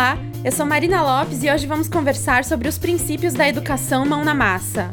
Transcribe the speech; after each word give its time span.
Olá, 0.00 0.16
eu 0.42 0.50
sou 0.50 0.64
Marina 0.64 1.02
Lopes 1.02 1.42
e 1.42 1.50
hoje 1.50 1.66
vamos 1.66 1.86
conversar 1.86 2.42
sobre 2.42 2.66
os 2.66 2.78
princípios 2.78 3.34
da 3.34 3.46
educação 3.46 4.06
mão 4.06 4.24
na 4.24 4.32
massa. 4.32 4.90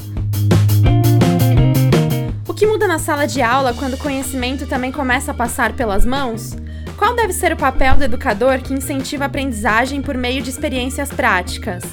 O 2.46 2.54
que 2.54 2.68
muda 2.68 2.90
na 2.90 3.00
sala 3.00 3.26
de 3.26 3.42
aula 3.42 3.74
quando 3.74 3.94
o 3.94 3.98
conhecimento 3.98 4.68
também 4.68 4.92
começa 4.92 5.32
a 5.32 5.34
passar 5.34 5.72
pelas 5.72 6.06
mãos? 6.06 6.58
Qual 6.98 7.16
deve 7.16 7.32
ser 7.32 7.54
o 7.54 7.58
papel 7.58 7.96
do 7.96 8.04
educador 8.04 8.60
que 8.60 8.74
incentiva 8.74 9.24
a 9.24 9.28
aprendizagem 9.28 10.02
por 10.02 10.18
meio 10.18 10.42
de 10.42 10.50
experiências 10.50 11.08
práticas? 11.08 11.84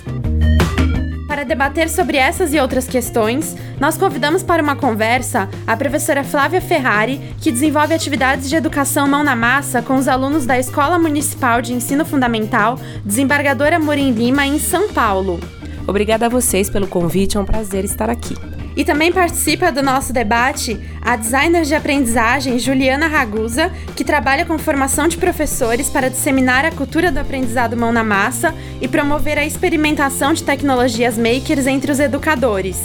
Para 1.34 1.42
debater 1.42 1.90
sobre 1.90 2.16
essas 2.16 2.54
e 2.54 2.60
outras 2.60 2.86
questões, 2.86 3.56
nós 3.80 3.98
convidamos 3.98 4.44
para 4.44 4.62
uma 4.62 4.76
conversa 4.76 5.48
a 5.66 5.76
professora 5.76 6.22
Flávia 6.22 6.60
Ferrari, 6.60 7.34
que 7.40 7.50
desenvolve 7.50 7.92
atividades 7.92 8.48
de 8.48 8.54
educação 8.54 9.08
mão 9.08 9.24
na 9.24 9.34
massa 9.34 9.82
com 9.82 9.96
os 9.96 10.06
alunos 10.06 10.46
da 10.46 10.60
Escola 10.60 10.96
Municipal 10.96 11.60
de 11.60 11.72
Ensino 11.72 12.04
Fundamental 12.04 12.78
Desembargadora 13.04 13.80
Morim 13.80 14.12
Lima, 14.12 14.46
em 14.46 14.60
São 14.60 14.88
Paulo. 14.90 15.40
Obrigada 15.88 16.26
a 16.26 16.28
vocês 16.28 16.70
pelo 16.70 16.86
convite, 16.86 17.36
é 17.36 17.40
um 17.40 17.44
prazer 17.44 17.84
estar 17.84 18.08
aqui. 18.08 18.36
E 18.76 18.84
também 18.84 19.12
participa 19.12 19.70
do 19.70 19.82
nosso 19.82 20.12
debate 20.12 20.78
a 21.00 21.16
designer 21.16 21.64
de 21.64 21.74
aprendizagem 21.74 22.58
Juliana 22.58 23.06
Ragusa, 23.06 23.70
que 23.94 24.04
trabalha 24.04 24.44
com 24.44 24.58
formação 24.58 25.06
de 25.06 25.16
professores 25.16 25.88
para 25.88 26.10
disseminar 26.10 26.64
a 26.64 26.72
cultura 26.72 27.12
do 27.12 27.20
aprendizado 27.20 27.76
mão 27.76 27.92
na 27.92 28.02
massa 28.02 28.54
e 28.80 28.88
promover 28.88 29.38
a 29.38 29.44
experimentação 29.44 30.32
de 30.32 30.42
tecnologias 30.42 31.16
makers 31.16 31.66
entre 31.66 31.92
os 31.92 32.00
educadores. 32.00 32.78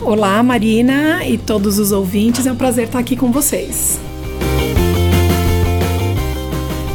Olá, 0.00 0.42
Marina 0.42 1.24
e 1.24 1.38
todos 1.38 1.78
os 1.78 1.92
ouvintes, 1.92 2.46
é 2.46 2.52
um 2.52 2.56
prazer 2.56 2.86
estar 2.86 2.98
aqui 2.98 3.16
com 3.16 3.30
vocês. 3.30 3.98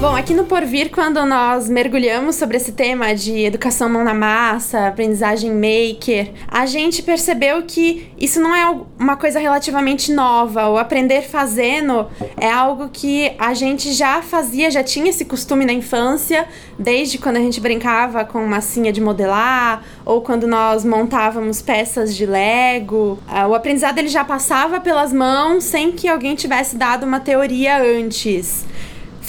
Bom, 0.02 0.16
aqui 0.16 0.34
no 0.34 0.46
Porvir, 0.46 0.92
quando 0.92 1.26
nós 1.26 1.70
mergulhamos 1.70 2.38
sobre 2.38 2.56
esse 2.56 2.72
tema 2.72 3.14
de 3.14 3.44
educação 3.44 3.90
mão 3.90 4.02
na 4.02 4.14
massa, 4.14 4.88
aprendizagem 4.88 5.52
maker, 5.52 6.32
a 6.48 6.66
gente 6.66 7.04
percebeu 7.04 7.64
que 7.64 8.10
isso 8.18 8.40
não 8.40 8.56
é 8.56 8.66
uma 8.98 9.18
coisa 9.18 9.40
relativamente 9.40 10.14
nova. 10.14 10.70
O 10.70 10.78
aprender 10.78 11.24
fazendo 11.24 12.08
é 12.38 12.50
algo 12.50 12.88
que 12.88 13.34
a 13.38 13.54
gente 13.54 13.92
já 13.92 14.22
fazia, 14.22 14.72
já 14.72 14.82
tinha 14.82 15.10
esse 15.10 15.26
costume 15.26 15.66
na 15.66 15.74
infância, 15.74 16.48
desde 16.80 17.18
quando 17.18 17.36
a 17.36 17.42
gente 17.42 17.60
brincava 17.60 18.24
com 18.24 18.46
massinha 18.48 18.94
de 18.94 19.02
modelar 19.02 19.84
ou 20.06 20.22
quando 20.22 20.48
nós 20.48 20.86
montávamos 20.86 21.62
peças 21.62 22.16
de 22.16 22.26
Lego. 22.26 23.20
Ah, 23.28 23.50
o 23.50 23.54
aprendizado 23.54 24.00
ele 24.00 24.08
já 24.08 24.24
passava 24.24 24.80
pelas 24.80 25.12
mãos 25.12 25.66
sem 25.66 25.92
que 25.92 26.08
alguém 26.08 26.36
tivesse 26.36 26.78
dado 26.78 27.06
uma 27.06 27.20
teoria 27.20 27.84
antes. 27.84 28.66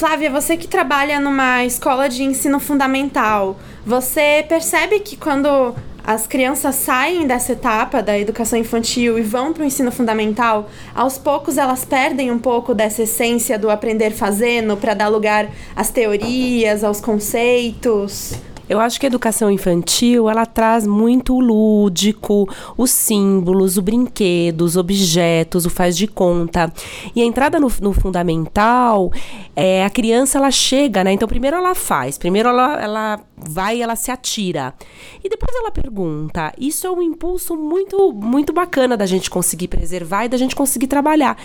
Flávia, 0.00 0.30
você 0.30 0.56
que 0.56 0.66
trabalha 0.66 1.20
numa 1.20 1.62
escola 1.62 2.08
de 2.08 2.24
ensino 2.24 2.58
fundamental, 2.58 3.58
você 3.84 4.42
percebe 4.48 4.98
que 5.00 5.14
quando 5.14 5.74
as 6.02 6.26
crianças 6.26 6.74
saem 6.76 7.26
dessa 7.26 7.52
etapa 7.52 8.02
da 8.02 8.18
educação 8.18 8.58
infantil 8.58 9.18
e 9.18 9.22
vão 9.22 9.52
para 9.52 9.62
o 9.62 9.66
ensino 9.66 9.92
fundamental, 9.92 10.70
aos 10.94 11.18
poucos 11.18 11.58
elas 11.58 11.84
perdem 11.84 12.30
um 12.30 12.38
pouco 12.38 12.74
dessa 12.74 13.02
essência 13.02 13.58
do 13.58 13.68
aprender 13.68 14.12
fazendo 14.12 14.74
para 14.74 14.94
dar 14.94 15.08
lugar 15.08 15.50
às 15.76 15.90
teorias, 15.90 16.82
aos 16.82 16.98
conceitos? 16.98 18.32
Eu 18.70 18.78
acho 18.78 19.00
que 19.00 19.06
a 19.06 19.08
educação 19.08 19.50
infantil, 19.50 20.30
ela 20.30 20.46
traz 20.46 20.86
muito 20.86 21.34
o 21.34 21.40
lúdico, 21.40 22.48
os 22.78 22.92
símbolos, 22.92 23.76
o 23.76 23.82
brinquedo, 23.82 24.62
os 24.62 24.76
objetos, 24.76 25.66
o 25.66 25.70
faz 25.70 25.96
de 25.96 26.06
conta. 26.06 26.72
E 27.12 27.20
a 27.20 27.24
entrada 27.24 27.58
no, 27.58 27.66
no 27.82 27.92
fundamental, 27.92 29.10
é, 29.56 29.84
a 29.84 29.90
criança, 29.90 30.38
ela 30.38 30.52
chega, 30.52 31.02
né? 31.02 31.12
Então, 31.12 31.26
primeiro 31.26 31.56
ela 31.56 31.74
faz, 31.74 32.16
primeiro 32.16 32.48
ela, 32.48 32.80
ela 32.80 33.20
vai 33.48 33.78
e 33.78 33.82
ela 33.82 33.96
se 33.96 34.10
atira. 34.10 34.74
E 35.22 35.28
depois 35.28 35.54
ela 35.56 35.70
pergunta. 35.70 36.52
Isso 36.58 36.86
é 36.86 36.90
um 36.90 37.02
impulso 37.02 37.56
muito, 37.56 38.12
muito 38.12 38.52
bacana 38.52 38.96
da 38.96 39.06
gente 39.06 39.30
conseguir 39.30 39.68
preservar 39.68 40.24
e 40.24 40.28
da 40.28 40.36
gente 40.36 40.54
conseguir 40.54 40.86
trabalhar. 40.86 41.36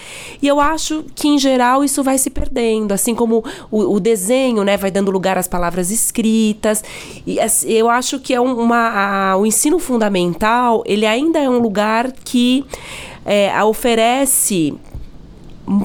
E 0.41 0.47
eu 0.47 0.59
acho 0.59 1.05
que, 1.16 1.28
em 1.28 1.38
geral, 1.38 1.84
isso 1.84 2.03
vai 2.03 2.17
se 2.17 2.29
perdendo. 2.29 2.91
Assim 2.91 3.16
como 3.16 3.44
o, 3.72 3.95
o 3.95 4.00
desenho, 4.00 4.63
né? 4.63 4.78
Vai 4.78 4.91
dando 4.91 5.11
lugar 5.11 5.38
às 5.38 5.47
palavras 5.47 5.91
escritas. 5.91 6.84
E 7.25 7.38
eu 7.66 7.89
acho 7.89 8.19
que 8.19 8.34
é 8.34 8.39
uma, 8.39 9.31
a, 9.31 9.38
o 9.38 9.45
ensino 9.45 9.79
fundamental, 9.79 10.84
ele 10.85 11.05
ainda 11.05 11.39
é 11.39 11.50
um 11.50 11.59
lugar 11.59 12.11
que 12.11 12.66
é, 13.25 13.63
oferece 13.63 14.73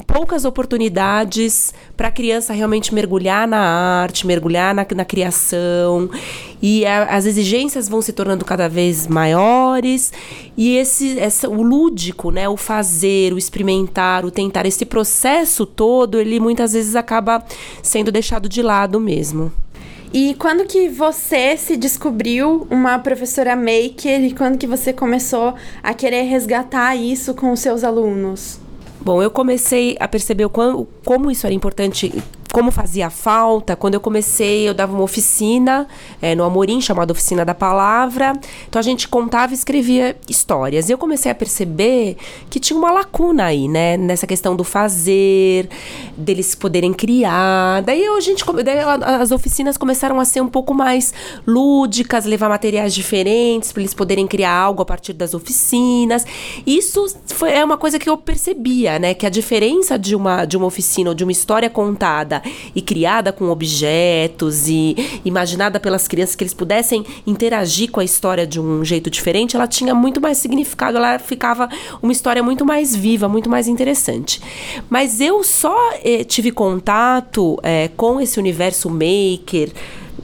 poucas 0.05 0.45
oportunidades 0.45 1.73
para 1.97 2.07
a 2.07 2.11
criança 2.11 2.53
realmente 2.53 2.93
mergulhar 2.93 3.47
na 3.47 3.59
arte, 3.59 4.27
mergulhar 4.27 4.73
na, 4.73 4.85
na 4.95 5.05
criação. 5.05 6.09
E 6.61 6.85
a, 6.85 7.03
as 7.05 7.25
exigências 7.25 7.89
vão 7.89 8.01
se 8.01 8.13
tornando 8.13 8.45
cada 8.45 8.69
vez 8.69 9.07
maiores. 9.07 10.13
E 10.55 10.77
esse, 10.77 11.17
o 11.47 11.61
lúdico, 11.61 12.31
né, 12.31 12.47
o 12.47 12.55
fazer, 12.55 13.33
o 13.33 13.37
experimentar, 13.37 14.23
o 14.25 14.31
tentar, 14.31 14.65
esse 14.65 14.85
processo 14.85 15.65
todo, 15.65 16.19
ele 16.19 16.39
muitas 16.39 16.73
vezes 16.73 16.95
acaba 16.95 17.43
sendo 17.81 18.11
deixado 18.11 18.47
de 18.47 18.61
lado 18.61 18.99
mesmo. 18.99 19.51
E 20.13 20.35
quando 20.35 20.65
que 20.65 20.89
você 20.89 21.55
se 21.55 21.77
descobriu 21.77 22.67
uma 22.69 22.99
professora 22.99 23.55
maker 23.55 24.21
e 24.25 24.33
quando 24.33 24.57
que 24.57 24.67
você 24.67 24.91
começou 24.91 25.55
a 25.81 25.93
querer 25.93 26.23
resgatar 26.23 26.95
isso 26.97 27.33
com 27.33 27.51
os 27.53 27.61
seus 27.61 27.81
alunos? 27.83 28.60
Bom, 29.03 29.21
eu 29.21 29.31
comecei 29.31 29.97
a 29.99 30.07
perceber 30.07 30.45
o 30.45 30.49
quão, 30.49 30.87
como 31.03 31.31
isso 31.31 31.47
era 31.47 31.55
importante 31.55 32.13
como 32.51 32.69
fazia 32.69 33.09
falta, 33.09 33.75
quando 33.75 33.93
eu 33.93 33.99
comecei, 34.01 34.67
eu 34.67 34.73
dava 34.73 34.93
uma 34.93 35.03
oficina 35.03 35.87
é, 36.21 36.35
no 36.35 36.43
Amorim, 36.43 36.81
chamada 36.81 37.11
Oficina 37.13 37.45
da 37.45 37.55
Palavra. 37.55 38.33
Então 38.67 38.79
a 38.79 38.83
gente 38.83 39.07
contava 39.07 39.53
e 39.53 39.55
escrevia 39.55 40.17
histórias. 40.29 40.89
E 40.89 40.91
eu 40.91 40.97
comecei 40.97 41.31
a 41.31 41.35
perceber 41.35 42.17
que 42.49 42.59
tinha 42.59 42.77
uma 42.77 42.91
lacuna 42.91 43.45
aí, 43.45 43.67
né? 43.67 43.95
Nessa 43.95 44.27
questão 44.27 44.55
do 44.55 44.63
fazer, 44.63 45.69
deles 46.17 46.53
poderem 46.53 46.93
criar. 46.93 47.81
Daí 47.83 48.05
a 48.05 48.19
gente, 48.19 48.43
daí 48.63 48.79
as 49.19 49.31
oficinas 49.31 49.77
começaram 49.77 50.19
a 50.19 50.25
ser 50.25 50.41
um 50.41 50.49
pouco 50.49 50.73
mais 50.73 51.13
lúdicas, 51.47 52.25
levar 52.25 52.49
materiais 52.49 52.93
diferentes 52.93 53.71
para 53.71 53.81
eles 53.81 53.93
poderem 53.93 54.27
criar 54.27 54.53
algo 54.53 54.81
a 54.81 54.85
partir 54.85 55.13
das 55.13 55.33
oficinas. 55.33 56.25
Isso 56.67 57.05
foi, 57.27 57.51
é 57.51 57.63
uma 57.63 57.77
coisa 57.77 57.97
que 57.97 58.09
eu 58.09 58.17
percebia, 58.17 58.99
né? 58.99 59.13
Que 59.13 59.25
a 59.25 59.29
diferença 59.29 59.97
de 59.97 60.15
uma, 60.15 60.43
de 60.45 60.57
uma 60.57 60.65
oficina 60.65 61.11
ou 61.11 61.15
de 61.15 61.23
uma 61.23 61.31
história 61.31 61.69
contada 61.69 62.40
e 62.75 62.81
criada 62.81 63.31
com 63.31 63.49
objetos 63.49 64.67
e 64.67 64.95
imaginada 65.23 65.79
pelas 65.79 66.07
crianças 66.07 66.35
que 66.35 66.43
eles 66.43 66.53
pudessem 66.53 67.05
interagir 67.25 67.91
com 67.91 67.99
a 67.99 68.03
história 68.03 68.45
de 68.45 68.59
um 68.59 68.83
jeito 68.83 69.09
diferente, 69.09 69.55
ela 69.55 69.67
tinha 69.67 69.93
muito 69.93 70.19
mais 70.19 70.37
significado, 70.37 70.97
ela 70.97 71.19
ficava 71.19 71.69
uma 72.01 72.11
história 72.11 72.43
muito 72.43 72.65
mais 72.65 72.95
viva, 72.95 73.27
muito 73.27 73.49
mais 73.49 73.67
interessante. 73.67 74.41
Mas 74.89 75.19
eu 75.19 75.43
só 75.43 75.75
eh, 76.03 76.23
tive 76.23 76.51
contato 76.51 77.59
eh, 77.63 77.89
com 77.95 78.19
esse 78.19 78.39
universo 78.39 78.89
maker 78.89 79.71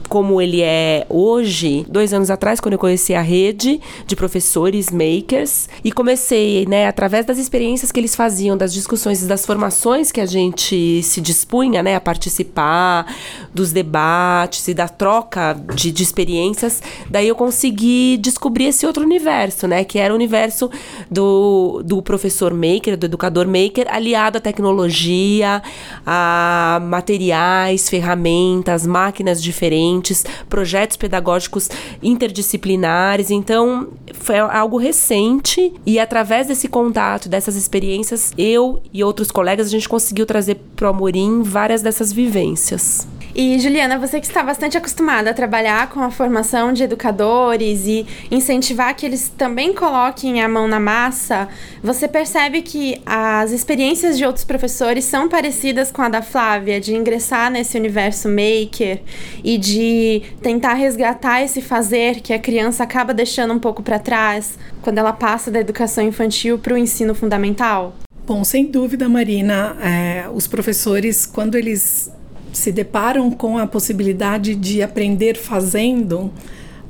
como 0.08 0.40
ele 0.40 0.62
é 0.62 1.06
hoje, 1.08 1.84
dois 1.88 2.14
anos 2.14 2.30
atrás, 2.30 2.60
quando 2.60 2.72
eu 2.72 2.78
conheci 2.78 3.14
a 3.14 3.20
rede 3.20 3.80
de 4.06 4.16
professores 4.16 4.90
makers 4.90 5.68
e 5.84 5.92
comecei, 5.92 6.64
né, 6.66 6.86
através 6.86 7.26
das 7.26 7.38
experiências 7.38 7.92
que 7.92 8.00
eles 8.00 8.16
faziam, 8.16 8.56
das 8.56 8.72
discussões 8.72 9.26
das 9.26 9.44
formações 9.44 10.10
que 10.10 10.20
a 10.20 10.26
gente 10.26 11.02
se 11.02 11.20
dispunha, 11.20 11.82
né, 11.82 11.94
a 11.94 12.00
participar, 12.00 13.06
dos 13.52 13.72
debates 13.72 14.66
e 14.68 14.74
da 14.74 14.88
troca 14.88 15.54
de, 15.74 15.90
de 15.90 16.02
experiências, 16.02 16.82
daí 17.10 17.28
eu 17.28 17.34
consegui 17.34 18.16
descobrir 18.16 18.66
esse 18.66 18.86
outro 18.86 19.04
universo, 19.04 19.66
né, 19.68 19.84
que 19.84 19.98
era 19.98 20.12
o 20.12 20.16
universo 20.16 20.70
do, 21.10 21.82
do 21.84 22.00
professor 22.00 22.54
maker, 22.54 22.96
do 22.96 23.06
educador 23.06 23.46
maker, 23.46 23.86
aliado 23.90 24.38
à 24.38 24.40
tecnologia, 24.40 25.62
a 26.06 26.80
materiais, 26.82 27.88
ferramentas, 27.88 28.86
máquinas 28.86 29.42
diferentes 29.42 29.97
diferentes, 29.98 30.24
projetos 30.48 30.96
pedagógicos 30.96 31.68
interdisciplinares. 32.02 33.30
Então, 33.30 33.88
foi 34.14 34.38
algo 34.38 34.78
recente 34.78 35.72
e 35.84 35.98
através 35.98 36.46
desse 36.46 36.68
contato, 36.68 37.28
dessas 37.28 37.56
experiências, 37.56 38.32
eu 38.36 38.82
e 38.92 39.02
outros 39.02 39.30
colegas 39.30 39.66
a 39.66 39.70
gente 39.70 39.88
conseguiu 39.88 40.26
trazer 40.26 40.56
para 40.76 40.86
o 40.86 40.90
Amorim 40.90 41.42
várias 41.42 41.82
dessas 41.82 42.12
vivências. 42.12 43.06
E 43.40 43.56
Juliana, 43.60 43.96
você 44.00 44.18
que 44.18 44.26
está 44.26 44.42
bastante 44.42 44.76
acostumada 44.76 45.30
a 45.30 45.32
trabalhar 45.32 45.90
com 45.90 46.02
a 46.02 46.10
formação 46.10 46.72
de 46.72 46.82
educadores 46.82 47.86
e 47.86 48.04
incentivar 48.32 48.96
que 48.96 49.06
eles 49.06 49.28
também 49.28 49.72
coloquem 49.72 50.42
a 50.42 50.48
mão 50.48 50.66
na 50.66 50.80
massa, 50.80 51.48
você 51.80 52.08
percebe 52.08 52.62
que 52.62 53.00
as 53.06 53.52
experiências 53.52 54.18
de 54.18 54.24
outros 54.24 54.44
professores 54.44 55.04
são 55.04 55.28
parecidas 55.28 55.92
com 55.92 56.02
a 56.02 56.08
da 56.08 56.20
Flávia, 56.20 56.80
de 56.80 56.96
ingressar 56.96 57.48
nesse 57.48 57.78
universo 57.78 58.28
maker 58.28 59.02
e 59.44 59.56
de 59.56 60.20
tentar 60.42 60.74
resgatar 60.74 61.40
esse 61.40 61.62
fazer 61.62 62.20
que 62.20 62.32
a 62.32 62.40
criança 62.40 62.82
acaba 62.82 63.14
deixando 63.14 63.54
um 63.54 63.60
pouco 63.60 63.84
para 63.84 64.00
trás 64.00 64.58
quando 64.82 64.98
ela 64.98 65.12
passa 65.12 65.48
da 65.48 65.60
educação 65.60 66.02
infantil 66.02 66.58
para 66.58 66.74
o 66.74 66.76
ensino 66.76 67.14
fundamental? 67.14 67.94
Bom, 68.26 68.42
sem 68.42 68.66
dúvida, 68.66 69.08
Marina, 69.08 69.76
é, 69.80 70.28
os 70.28 70.48
professores, 70.48 71.24
quando 71.24 71.54
eles 71.54 72.10
se 72.58 72.72
deparam 72.72 73.30
com 73.30 73.56
a 73.56 73.66
possibilidade 73.66 74.54
de 74.54 74.82
aprender 74.82 75.36
fazendo, 75.36 76.30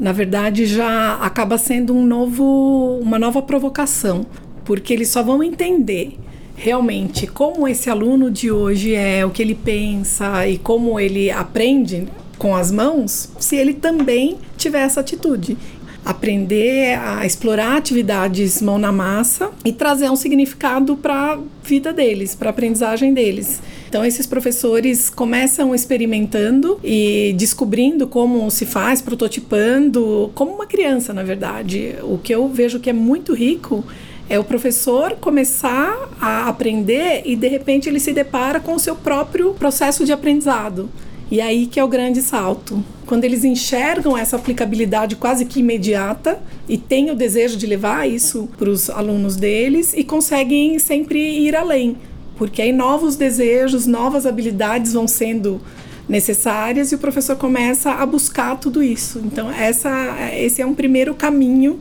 na 0.01 0.13
verdade 0.13 0.67
já 0.67 1.17
acaba 1.17 1.59
sendo 1.59 1.95
um 1.95 2.05
novo, 2.05 2.99
uma 3.03 3.19
nova 3.19 3.43
provocação, 3.43 4.27
porque 4.65 4.93
eles 4.93 5.09
só 5.09 5.23
vão 5.23 5.43
entender 5.43 6.19
realmente 6.57 7.27
como 7.27 7.69
esse 7.69 7.89
aluno 7.89 8.31
de 8.31 8.51
hoje 8.51 8.95
é, 8.95 9.25
o 9.25 9.31
que 9.31 9.43
ele 9.43 9.55
pensa 9.55 10.49
e 10.49 10.59
como 10.59 10.99
ele 10.99 11.31
aprende 11.31 12.09
com 12.39 12.57
as 12.57 12.71
mãos, 12.71 13.31
se 13.39 13.57
ele 13.57 13.75
também 13.75 14.39
tiver 14.57 14.81
essa 14.81 15.01
atitude 15.01 15.57
aprender 16.05 16.99
a 16.99 17.27
explorar 17.27 17.77
atividades 17.77 18.63
mão 18.63 18.79
na 18.79 18.91
massa 18.91 19.51
e 19.65 19.73
trazer 19.73 20.11
um 20.11 20.17
significado 20.17 20.97
para 20.97 21.35
a 21.35 21.39
vida 21.63 21.93
deles, 21.93 22.35
para 22.35 22.49
a 22.49 22.51
aprendizagem 22.51 23.13
deles. 23.13 23.61
Então, 23.89 24.05
esses 24.05 24.27
professores 24.27 25.09
começam 25.09 25.75
experimentando 25.75 26.79
e 26.85 27.35
descobrindo 27.39 28.07
como 28.07 28.51
se 28.51 28.67
faz, 28.67 29.01
prototipando, 29.01 30.31
como 30.35 30.53
uma 30.53 30.67
criança, 30.67 31.13
na 31.13 31.23
verdade. 31.23 31.95
O 32.03 32.19
que 32.19 32.35
eu 32.35 32.49
vejo 32.49 32.81
que 32.81 32.91
é 32.91 32.93
muito 32.93 33.35
rico 33.35 33.85
é 34.29 34.39
o 34.39 34.45
professor 34.45 35.13
começar 35.13 36.11
a 36.21 36.49
aprender 36.49 37.23
e 37.25 37.35
de 37.35 37.49
repente 37.49 37.89
ele 37.89 37.99
se 37.99 38.13
depara 38.13 38.61
com 38.61 38.75
o 38.75 38.79
seu 38.79 38.95
próprio 38.95 39.55
processo 39.55 40.05
de 40.05 40.13
aprendizado. 40.13 40.91
E 41.31 41.41
aí 41.41 41.67
que 41.67 41.79
é 41.79 41.85
o 41.85 41.89
grande 41.89 42.23
salto. 42.23 42.83
Quando 43.07 43.25
eles 43.25 43.45
enxergam 43.45 44.17
essa 44.17 44.37
aplicabilidade 44.37 45.17
quase 45.17 45.45
que 45.45 45.61
imediata 45.61 46.41
e 46.69 46.79
têm 46.79 47.11
o 47.11 47.15
desejo 47.15 47.57
de 47.57 47.67
levar 47.67 48.09
isso 48.09 48.49
para 48.57 48.71
os 48.71 48.89
alunos 48.89 49.37
deles 49.37 49.93
e 49.95 50.05
conseguem 50.05 50.79
sempre 50.79 51.19
ir 51.19 51.55
além, 51.55 51.97
porque 52.37 52.63
aí 52.63 52.73
novos 52.73 53.17
desejos, 53.17 53.87
novas 53.87 54.25
habilidades 54.25 54.93
vão 54.93 55.09
sendo 55.09 55.61
necessárias 56.09 56.91
e 56.91 56.95
o 56.95 56.99
professor 56.99 57.37
começa 57.37 57.93
a 57.93 58.07
buscar 58.07 58.57
tudo 58.57 58.83
isso. 58.83 59.21
Então, 59.25 59.51
essa, 59.51 59.91
esse 60.35 60.63
é 60.63 60.67
um 60.67 60.75
primeiro 60.75 61.15
caminho 61.15 61.81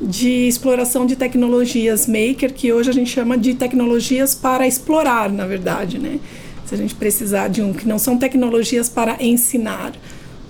de 0.00 0.46
exploração 0.46 1.04
de 1.04 1.16
tecnologias 1.16 2.06
maker, 2.06 2.54
que 2.54 2.72
hoje 2.72 2.90
a 2.90 2.92
gente 2.92 3.10
chama 3.10 3.36
de 3.36 3.54
tecnologias 3.54 4.34
para 4.34 4.66
explorar, 4.66 5.28
na 5.28 5.44
verdade, 5.44 5.98
né? 5.98 6.20
Se 6.68 6.74
a 6.74 6.78
gente 6.78 6.94
precisar 6.94 7.48
de 7.48 7.62
um 7.62 7.72
que 7.72 7.88
não 7.88 7.98
são 7.98 8.18
tecnologias 8.18 8.90
para 8.90 9.16
ensinar, 9.24 9.92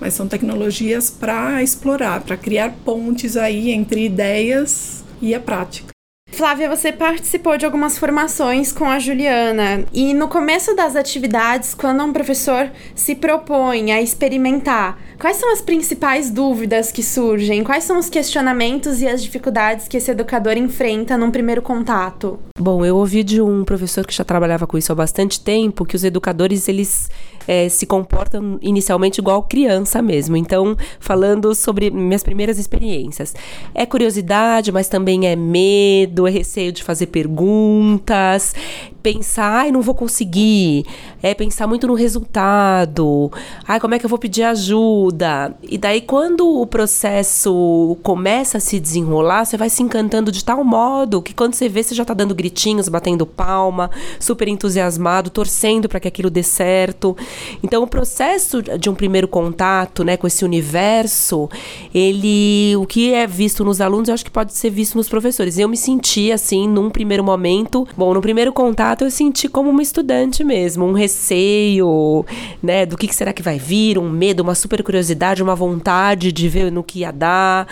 mas 0.01 0.13
são 0.13 0.27
tecnologias 0.27 1.09
para 1.09 1.63
explorar, 1.63 2.21
para 2.21 2.35
criar 2.35 2.75
pontes 2.83 3.37
aí 3.37 3.71
entre 3.71 4.03
ideias 4.03 5.03
e 5.21 5.33
a 5.33 5.39
prática. 5.39 5.98
Flávia, 6.39 6.69
você 6.69 6.93
participou 6.93 7.57
de 7.57 7.65
algumas 7.65 7.97
formações 7.97 8.71
com 8.71 8.85
a 8.85 8.97
Juliana 8.97 9.83
e 9.91 10.13
no 10.13 10.29
começo 10.29 10.73
das 10.73 10.95
atividades, 10.95 11.73
quando 11.73 12.01
um 12.01 12.13
professor 12.13 12.71
se 12.95 13.13
propõe 13.13 13.91
a 13.91 14.01
experimentar, 14.01 14.97
quais 15.19 15.35
são 15.35 15.51
as 15.51 15.61
principais 15.61 16.31
dúvidas 16.31 16.93
que 16.93 17.03
surgem? 17.03 17.61
Quais 17.61 17.83
são 17.83 17.99
os 17.99 18.09
questionamentos 18.09 19.01
e 19.01 19.07
as 19.09 19.21
dificuldades 19.21 19.89
que 19.89 19.97
esse 19.97 20.11
educador 20.11 20.55
enfrenta 20.55 21.17
num 21.17 21.29
primeiro 21.29 21.61
contato? 21.61 22.39
Bom, 22.57 22.85
eu 22.85 22.95
ouvi 22.95 23.21
de 23.21 23.41
um 23.41 23.65
professor 23.65 24.07
que 24.07 24.15
já 24.15 24.23
trabalhava 24.23 24.65
com 24.65 24.77
isso 24.77 24.93
há 24.93 24.95
bastante 24.95 25.41
tempo 25.41 25.83
que 25.83 25.97
os 25.97 26.05
educadores 26.05 26.69
eles 26.69 27.09
é, 27.49 27.67
se 27.67 27.87
comportam 27.87 28.59
inicialmente 28.61 29.19
igual 29.19 29.41
criança 29.41 30.03
mesmo. 30.03 30.37
Então, 30.37 30.77
falando 30.99 31.55
sobre 31.55 31.89
minhas 31.89 32.21
primeiras 32.21 32.59
experiências, 32.59 33.33
é 33.73 33.87
curiosidade, 33.87 34.71
mas 34.71 34.87
também 34.87 35.25
é 35.25 35.35
medo, 35.35 36.27
é 36.27 36.29
receio 36.29 36.71
de 36.71 36.83
fazer 36.83 37.07
perguntas, 37.07 38.53
pensar, 39.01 39.61
ai, 39.61 39.71
não 39.71 39.81
vou 39.81 39.95
conseguir, 39.95 40.85
é 41.21 41.33
pensar 41.33 41.67
muito 41.67 41.87
no 41.87 41.93
resultado, 41.93 43.31
ai, 43.67 43.79
como 43.79 43.95
é 43.95 43.99
que 43.99 44.05
eu 44.05 44.09
vou 44.09 44.19
pedir 44.19 44.43
ajuda? 44.43 45.55
E 45.63 45.77
daí, 45.77 46.01
quando 46.01 46.47
o 46.47 46.65
processo 46.65 47.97
começa 48.03 48.57
a 48.57 48.61
se 48.61 48.79
desenrolar, 48.79 49.45
você 49.45 49.57
vai 49.57 49.69
se 49.69 49.81
encantando 49.81 50.31
de 50.31 50.43
tal 50.43 50.63
modo 50.63 51.21
que 51.21 51.33
quando 51.33 51.53
você 51.53 51.69
vê, 51.69 51.83
você 51.83 51.95
já 51.95 52.05
tá 52.05 52.13
dando 52.13 52.35
gritinhos, 52.35 52.89
batendo 52.89 53.25
palma, 53.25 53.89
super 54.19 54.47
entusiasmado, 54.47 55.29
torcendo 55.29 55.87
para 55.87 55.99
que 55.99 56.07
aquilo 56.07 56.29
dê 56.29 56.43
certo. 56.43 57.15
Então, 57.63 57.83
o 57.83 57.87
processo 57.87 58.61
de 58.61 58.89
um 58.89 58.95
primeiro 58.95 59.27
contato, 59.27 60.03
né, 60.03 60.17
com 60.17 60.27
esse 60.27 60.43
universo, 60.43 61.49
ele, 61.93 62.75
o 62.75 62.85
que 62.85 63.13
é 63.13 63.25
visto 63.25 63.63
nos 63.63 63.81
alunos, 63.81 64.09
eu 64.09 64.13
acho 64.13 64.25
que 64.25 64.31
pode 64.31 64.53
ser 64.53 64.69
visto 64.69 64.95
nos 64.95 65.07
professores. 65.07 65.57
Eu 65.57 65.67
me 65.67 65.77
senti 65.77 66.31
assim, 66.31 66.67
num 66.67 66.89
primeiro 66.89 67.23
momento, 67.23 67.87
bom, 67.95 68.13
no 68.13 68.21
primeiro 68.21 68.51
contato 68.51 68.98
contato, 68.99 69.03
eu 69.05 69.11
senti 69.11 69.47
como 69.47 69.69
uma 69.69 69.81
estudante 69.81 70.43
mesmo, 70.43 70.85
um 70.85 70.93
receio, 70.93 72.25
né, 72.61 72.85
do 72.85 72.97
que, 72.97 73.07
que 73.07 73.15
será 73.15 73.31
que 73.31 73.41
vai 73.41 73.57
vir, 73.57 73.97
um 73.97 74.09
medo, 74.09 74.41
uma 74.41 74.55
super 74.55 74.83
curiosidade, 74.83 75.41
uma 75.41 75.55
vontade 75.55 76.31
de 76.31 76.49
ver 76.49 76.71
no 76.71 76.83
que 76.83 76.99
ia 76.99 77.11
dar, 77.11 77.67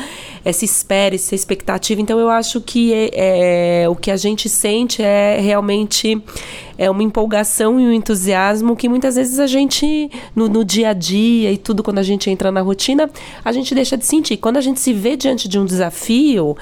essa 0.45 0.63
espera, 0.63 1.15
essa 1.15 1.35
expectativa. 1.35 2.01
Então, 2.01 2.19
eu 2.19 2.29
acho 2.29 2.61
que 2.61 2.93
é, 2.93 3.83
é 3.83 3.89
o 3.89 3.95
que 3.95 4.09
a 4.11 4.17
gente 4.17 4.47
sente 4.47 5.01
é 5.01 5.39
realmente 5.39 6.21
é 6.77 6.89
uma 6.89 7.03
empolgação 7.03 7.79
e 7.79 7.87
um 7.87 7.91
entusiasmo 7.91 8.75
que 8.75 8.87
muitas 8.87 9.15
vezes 9.15 9.39
a 9.39 9.47
gente, 9.47 10.09
no, 10.35 10.47
no, 10.47 10.63
dia 10.63 10.89
a 10.89 10.93
dia 10.93 11.51
e 11.51 11.57
tudo, 11.57 11.83
quando 11.83 11.99
a 11.99 12.03
gente 12.03 12.29
entra 12.29 12.51
na 12.51 12.61
rotina, 12.61 13.09
a 13.43 13.51
gente 13.51 13.73
deixa 13.73 13.97
de 13.97 14.05
sentir. 14.05 14.37
Quando 14.37 14.57
a 14.57 14.61
gente 14.61 14.79
se 14.79 14.93
vê 14.93 15.15
diante 15.15 15.47
de 15.47 15.57
um 15.57 15.65
desafio, 15.65 16.55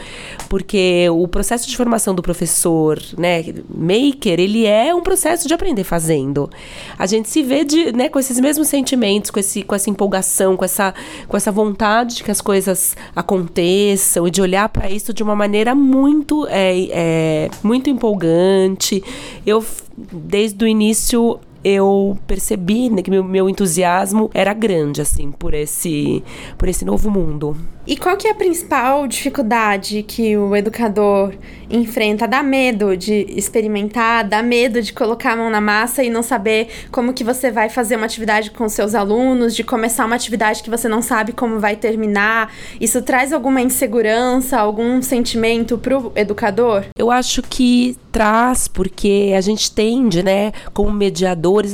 porque 0.47 1.07
o 1.09 1.27
processo 1.27 1.67
de 1.69 1.75
formação 1.75 2.15
do 2.15 2.21
professor, 2.21 3.01
né, 3.17 3.43
maker, 3.69 4.39
ele 4.39 4.65
é 4.65 4.93
um 4.93 5.01
processo 5.01 5.47
de 5.47 5.53
aprender 5.53 5.83
fazendo. 5.83 6.49
A 6.97 7.05
gente 7.05 7.29
se 7.29 7.43
vê 7.43 7.63
de, 7.63 7.91
né, 7.91 8.09
com 8.09 8.19
esses 8.19 8.39
mesmos 8.39 8.67
sentimentos, 8.67 9.31
com, 9.31 9.39
esse, 9.39 9.63
com 9.63 9.75
essa 9.75 9.89
empolgação, 9.89 10.55
com 10.55 10.63
essa, 10.63 10.93
com 11.27 11.35
essa 11.35 11.51
vontade 11.51 12.15
de 12.17 12.23
que 12.23 12.31
as 12.31 12.41
coisas 12.41 12.95
aconteçam 13.15 14.27
e 14.27 14.31
de 14.31 14.41
olhar 14.41 14.69
para 14.69 14.89
isso 14.89 15.13
de 15.13 15.23
uma 15.23 15.35
maneira 15.35 15.75
muito, 15.75 16.47
é, 16.47 16.87
é, 16.91 17.49
muito 17.63 17.89
empolgante. 17.89 19.03
Eu 19.45 19.63
desde 19.97 20.65
o 20.65 20.67
início 20.67 21.39
eu 21.65 22.15
percebi 22.27 22.91
né, 22.91 23.01
que 23.01 23.09
meu, 23.09 23.23
meu 23.23 23.49
entusiasmo 23.49 24.29
era 24.35 24.53
grande, 24.53 25.01
assim, 25.01 25.31
por 25.31 25.55
esse, 25.55 26.23
por 26.59 26.69
esse 26.69 26.85
novo 26.85 27.09
mundo. 27.09 27.57
E 27.87 27.95
qual 27.95 28.17
que 28.17 28.27
é 28.27 28.31
a 28.31 28.35
principal 28.35 29.07
dificuldade 29.07 30.03
que 30.03 30.35
o 30.35 30.55
educador 30.55 31.33
enfrenta? 31.69 32.27
Dá 32.27 32.41
medo 32.41 32.97
de 32.97 33.27
experimentar, 33.29 34.27
dá 34.27 34.41
medo 34.41 34.81
de 34.81 34.91
colocar 34.91 35.33
a 35.33 35.35
mão 35.35 35.51
na 35.51 35.61
massa 35.61 36.03
e 36.03 36.09
não 36.09 36.23
saber 36.23 36.67
como 36.91 37.13
que 37.13 37.23
você 37.23 37.51
vai 37.51 37.69
fazer 37.69 37.95
uma 37.95 38.07
atividade 38.07 38.49
com 38.49 38.67
seus 38.67 38.95
alunos, 38.95 39.55
de 39.55 39.63
começar 39.63 40.05
uma 40.05 40.15
atividade 40.15 40.63
que 40.63 40.69
você 40.69 40.87
não 40.87 41.01
sabe 41.01 41.31
como 41.31 41.59
vai 41.59 41.75
terminar. 41.75 42.51
Isso 42.81 43.03
traz 43.03 43.31
alguma 43.31 43.61
insegurança, 43.61 44.57
algum 44.59 44.99
sentimento 45.03 45.77
pro 45.77 46.11
educador? 46.15 46.85
Eu 46.97 47.11
acho 47.11 47.43
que 47.43 47.95
traz, 48.11 48.67
porque 48.67 49.33
a 49.37 49.41
gente 49.41 49.71
tende, 49.71 50.23
né, 50.23 50.53
como 50.73 50.89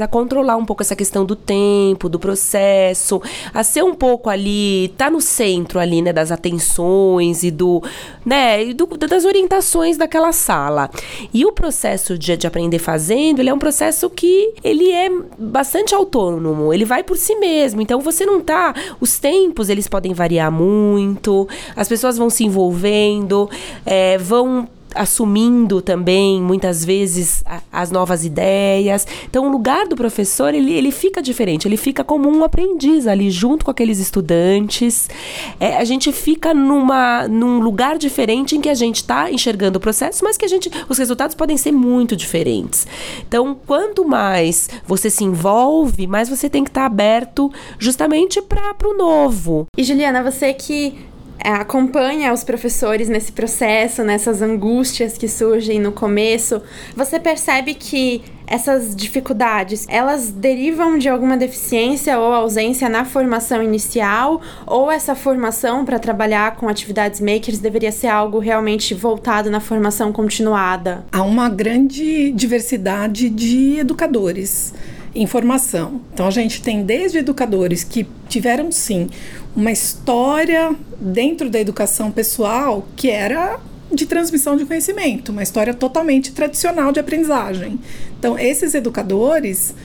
a 0.02 0.08
controlar 0.08 0.58
um 0.58 0.66
pouco 0.66 0.84
essa 0.84 0.96
questão 0.96 1.26
do 1.26 1.36
tempo, 1.36 2.08
do 2.08 2.20
processo, 2.20 3.22
a 3.54 3.64
ser 3.64 3.84
um 3.84 3.94
pouco 3.94 4.30
ali, 4.30 4.94
tá 4.98 5.10
no 5.10 5.22
centro 5.22 5.80
ali 5.80 6.02
né, 6.02 6.14
das 6.14 6.32
atenções 6.32 7.44
e 7.44 7.52
do, 7.52 7.82
né, 8.26 8.66
e 8.66 8.74
do, 8.74 8.86
das 8.86 9.26
orientações 9.26 9.98
daquela 9.98 10.32
sala. 10.32 10.90
E 11.34 11.46
o 11.46 11.52
processo 11.52 12.18
de, 12.18 12.38
de 12.38 12.48
aprender 12.48 12.80
fazendo, 12.80 13.40
ele 13.40 13.50
é 13.50 13.54
um 13.54 13.60
processo 13.60 14.10
que 14.10 14.54
ele 14.64 14.92
é 14.92 15.10
bastante 15.38 15.96
autônomo, 15.96 16.74
ele 16.74 16.86
vai 16.86 17.04
por 17.04 17.18
si 17.18 17.36
mesmo. 17.36 17.82
Então 17.82 18.00
você 18.00 18.26
não 18.26 18.42
tá, 18.42 18.74
os 19.00 19.18
tempos 19.18 19.70
eles 19.70 19.88
podem 19.88 20.14
variar 20.14 20.52
muito, 20.52 21.48
as 21.76 21.88
pessoas 21.88 22.18
vão 22.18 22.30
se 22.30 22.44
envolvendo, 22.44 23.50
é, 23.86 24.18
vão 24.18 24.68
assumindo 24.96 25.82
também 25.82 26.42
muitas 26.42 26.84
vezes 26.84 27.44
a, 27.46 27.62
as 27.72 27.92
novas 27.92 28.26
ideias. 28.26 29.08
Então, 29.30 29.48
o 29.48 29.52
lugar 29.52 29.88
do 29.88 29.96
professor 29.96 30.54
ele, 30.54 30.74
ele 30.74 30.92
fica 30.92 31.22
diferente, 31.22 31.68
ele 31.68 31.78
fica 31.78 32.04
como 32.04 32.30
um 32.30 32.44
aprendiz 32.44 33.08
ali 33.08 33.30
junto 33.30 33.66
com 33.66 33.72
aqueles 33.72 34.00
estudantes. 34.00 35.10
É, 35.60 35.78
a 35.78 35.84
gente 35.84 36.12
fica 36.12 36.54
numa, 36.54 37.28
num 37.28 37.60
lugar 37.60 37.98
diferente 37.98 38.56
em 38.56 38.62
que 38.62 38.70
a 38.70 38.74
gente 38.74 38.98
está 38.98 39.32
enxergando 39.32 39.78
o 39.78 39.82
processo, 39.82 40.24
mas 40.24 40.38
que 40.38 40.46
a 40.46 40.48
gente 40.48 40.70
os 40.90 40.98
resultados 40.98 41.36
podem 41.36 41.58
ser 41.58 41.72
muito 41.72 42.16
diferentes. 42.16 42.88
Então, 43.28 43.58
quanto 43.66 44.08
mais 44.08 44.70
você 44.86 45.10
se 45.10 45.24
envolve, 45.24 46.08
mais 46.08 46.30
você 46.30 46.50
tem 46.50 46.64
que 46.64 46.70
estar 46.70 46.82
tá 46.82 46.88
aberto 46.88 47.52
justamente 47.78 48.42
para 48.42 48.88
o 48.88 48.98
novo. 48.98 49.66
E 49.78 49.84
Juliana, 49.84 50.24
você 50.24 50.54
que 50.54 51.11
acompanha 51.44 52.34
os 52.34 52.44
professores 52.44 53.10
nesse 53.10 53.32
processo, 53.32 54.04
nessas 54.04 54.42
angústias 54.42 55.18
que 55.18 55.28
surgem 55.28 55.80
no 55.80 55.92
começo, 55.92 56.62
você 56.96 57.20
percebe 57.20 57.74
que 57.74 58.24
essas 58.46 58.94
dificuldades, 58.94 59.86
elas 59.88 60.30
derivam 60.30 60.98
de 60.98 61.08
alguma 61.08 61.38
deficiência 61.38 62.20
ou 62.20 62.34
ausência 62.34 62.90
na 62.90 63.06
formação 63.06 63.64
inicial, 63.64 64.42
ou 64.68 64.92
essa 64.92 65.16
formação 65.16 65.86
para 65.86 65.98
trabalhar 65.98 66.58
com 66.58 66.68
atividades 66.68 67.22
makers 67.22 67.60
deveria 67.60 67.94
ser 67.94 68.08
algo 68.08 68.40
realmente 68.40 68.94
voltado 68.94 69.50
na 69.50 69.62
formação 69.62 70.12
continuada? 70.12 71.06
Há 71.12 71.24
uma 71.24 71.48
grande 71.48 72.32
diversidade 72.34 73.30
de 73.30 73.80
educadores. 73.80 74.74
Informação. 75.14 76.02
Então 76.14 76.28
a 76.28 76.32
gente 76.32 76.62
tem 76.62 76.84
desde 76.84 77.18
educadores 77.18 77.84
que 77.84 78.08
tiveram 78.30 78.72
sim 78.72 79.10
uma 79.56 79.72
história 79.72 80.76
dentro 81.00 81.50
da 81.50 81.60
educação 81.60 82.12
pessoal 82.12 82.88
que 82.96 83.10
era 83.10 83.60
de 83.92 84.06
transmissão 84.06 84.56
de 84.56 84.66
conhecimento, 84.66 85.34
uma 85.34 85.44
história 85.44 85.74
totalmente 85.74 86.32
tradicional 86.32 86.92
de 86.92 87.00
aprendizagem. 87.00 87.80
Então 88.18 88.40
esses 88.40 88.74
educadores 88.74 89.76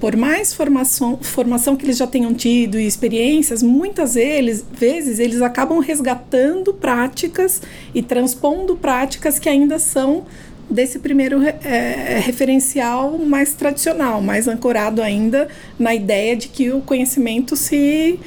por 0.00 0.14
mais 0.14 0.52
formação, 0.52 1.18
formação 1.22 1.74
que 1.74 1.84
eles 1.84 1.96
já 1.96 2.06
tenham 2.06 2.34
tido 2.34 2.78
e 2.78 2.86
experiências, 2.86 3.62
muitas 3.62 4.14
vezes, 4.14 4.64
vezes 4.70 5.18
eles 5.18 5.40
acabam 5.40 5.78
resgatando 5.78 6.74
práticas 6.74 7.62
e 7.94 8.02
transpondo 8.02 8.76
práticas 8.76 9.38
que 9.38 9.48
ainda 9.48 9.78
são 9.78 10.26
desse 10.68 10.98
primeiro 10.98 11.42
é, 11.42 12.20
referencial 12.24 13.16
mais 13.18 13.54
tradicional, 13.54 14.20
mais 14.20 14.48
ancorado 14.48 15.00
ainda 15.00 15.48
na 15.78 15.94
ideia 15.94 16.36
de 16.36 16.48
que 16.48 16.70
o 16.72 16.80
conhecimento 16.80 17.56
se 17.56 18.18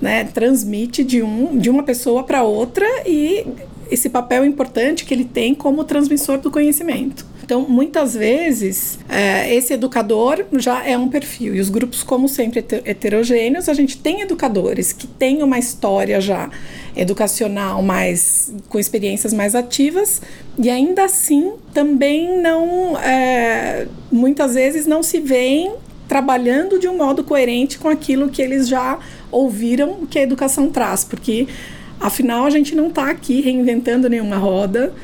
né, 0.00 0.24
transmite 0.24 1.04
de, 1.04 1.22
um, 1.22 1.56
de 1.56 1.70
uma 1.70 1.82
pessoa 1.82 2.24
para 2.24 2.42
outra 2.42 2.86
e 3.06 3.46
esse 3.90 4.08
papel 4.08 4.44
importante 4.44 5.04
que 5.04 5.12
ele 5.12 5.24
tem 5.24 5.54
como 5.54 5.84
transmissor 5.84 6.38
do 6.38 6.50
conhecimento. 6.50 7.26
Então, 7.52 7.68
muitas 7.68 8.14
vezes, 8.14 8.98
é, 9.10 9.54
esse 9.54 9.74
educador 9.74 10.42
já 10.54 10.86
é 10.86 10.96
um 10.96 11.10
perfil. 11.10 11.54
E 11.54 11.60
os 11.60 11.68
grupos, 11.68 12.02
como 12.02 12.26
sempre, 12.26 12.64
heterogêneos, 12.82 13.68
a 13.68 13.74
gente 13.74 13.98
tem 13.98 14.22
educadores 14.22 14.90
que 14.90 15.06
têm 15.06 15.42
uma 15.42 15.58
história 15.58 16.18
já 16.18 16.48
educacional 16.96 17.82
mais 17.82 18.54
com 18.70 18.78
experiências 18.78 19.34
mais 19.34 19.54
ativas 19.54 20.22
e 20.58 20.70
ainda 20.70 21.04
assim 21.04 21.52
também 21.74 22.40
não 22.40 22.98
é, 22.98 23.86
muitas 24.10 24.54
vezes 24.54 24.86
não 24.86 25.02
se 25.02 25.20
veem 25.20 25.74
trabalhando 26.08 26.78
de 26.78 26.88
um 26.88 26.96
modo 26.96 27.22
coerente 27.22 27.78
com 27.78 27.88
aquilo 27.88 28.30
que 28.30 28.40
eles 28.40 28.66
já 28.66 28.98
ouviram 29.30 30.06
que 30.06 30.18
a 30.18 30.22
educação 30.22 30.70
traz, 30.70 31.04
porque 31.04 31.46
afinal 32.00 32.46
a 32.46 32.50
gente 32.50 32.74
não 32.74 32.88
está 32.88 33.10
aqui 33.10 33.42
reinventando 33.42 34.08
nenhuma 34.08 34.36
roda 34.36 34.94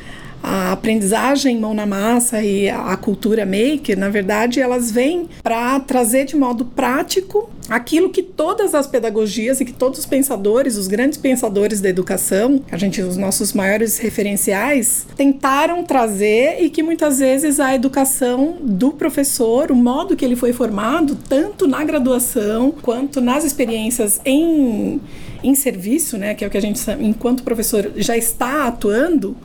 a 0.42 0.72
aprendizagem 0.72 1.58
mão 1.58 1.74
na 1.74 1.86
massa 1.86 2.42
e 2.42 2.68
a 2.68 2.96
cultura 2.96 3.44
maker, 3.44 3.98
na 3.98 4.08
verdade, 4.08 4.60
elas 4.60 4.90
vêm 4.90 5.28
para 5.42 5.78
trazer 5.80 6.24
de 6.24 6.36
modo 6.36 6.64
prático 6.64 7.50
aquilo 7.68 8.08
que 8.08 8.22
todas 8.22 8.74
as 8.74 8.86
pedagogias 8.86 9.60
e 9.60 9.64
que 9.64 9.72
todos 9.72 9.98
os 9.98 10.06
pensadores, 10.06 10.76
os 10.76 10.88
grandes 10.88 11.18
pensadores 11.18 11.80
da 11.80 11.88
educação, 11.88 12.62
a 12.70 12.78
gente 12.78 13.02
os 13.02 13.16
nossos 13.16 13.52
maiores 13.52 13.98
referenciais, 13.98 15.06
tentaram 15.16 15.84
trazer 15.84 16.62
e 16.62 16.70
que 16.70 16.82
muitas 16.82 17.18
vezes 17.18 17.60
a 17.60 17.74
educação 17.74 18.56
do 18.62 18.92
professor, 18.92 19.70
o 19.70 19.76
modo 19.76 20.16
que 20.16 20.24
ele 20.24 20.36
foi 20.36 20.52
formado, 20.52 21.16
tanto 21.28 21.66
na 21.66 21.84
graduação 21.84 22.72
quanto 22.82 23.20
nas 23.20 23.44
experiências 23.44 24.20
em 24.24 25.00
em 25.40 25.54
serviço, 25.54 26.18
né, 26.18 26.34
que 26.34 26.44
é 26.44 26.48
o 26.48 26.50
que 26.50 26.58
a 26.58 26.60
gente 26.60 26.80
enquanto 27.00 27.44
professor 27.44 27.92
já 27.94 28.16
está 28.16 28.66
atuando, 28.66 29.36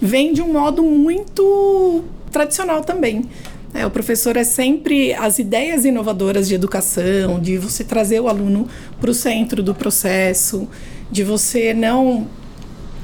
vem 0.00 0.32
de 0.32 0.40
um 0.42 0.52
modo 0.52 0.82
muito 0.82 2.02
tradicional 2.30 2.82
também. 2.82 3.24
É, 3.72 3.86
o 3.86 3.90
professor 3.90 4.36
é 4.36 4.42
sempre 4.42 5.12
as 5.14 5.38
ideias 5.38 5.84
inovadoras 5.84 6.48
de 6.48 6.54
educação, 6.54 7.38
de 7.38 7.56
você 7.56 7.84
trazer 7.84 8.20
o 8.20 8.28
aluno 8.28 8.66
para 9.00 9.10
o 9.10 9.14
centro 9.14 9.62
do 9.62 9.74
processo, 9.74 10.68
de 11.10 11.22
você 11.22 11.72
não 11.72 12.26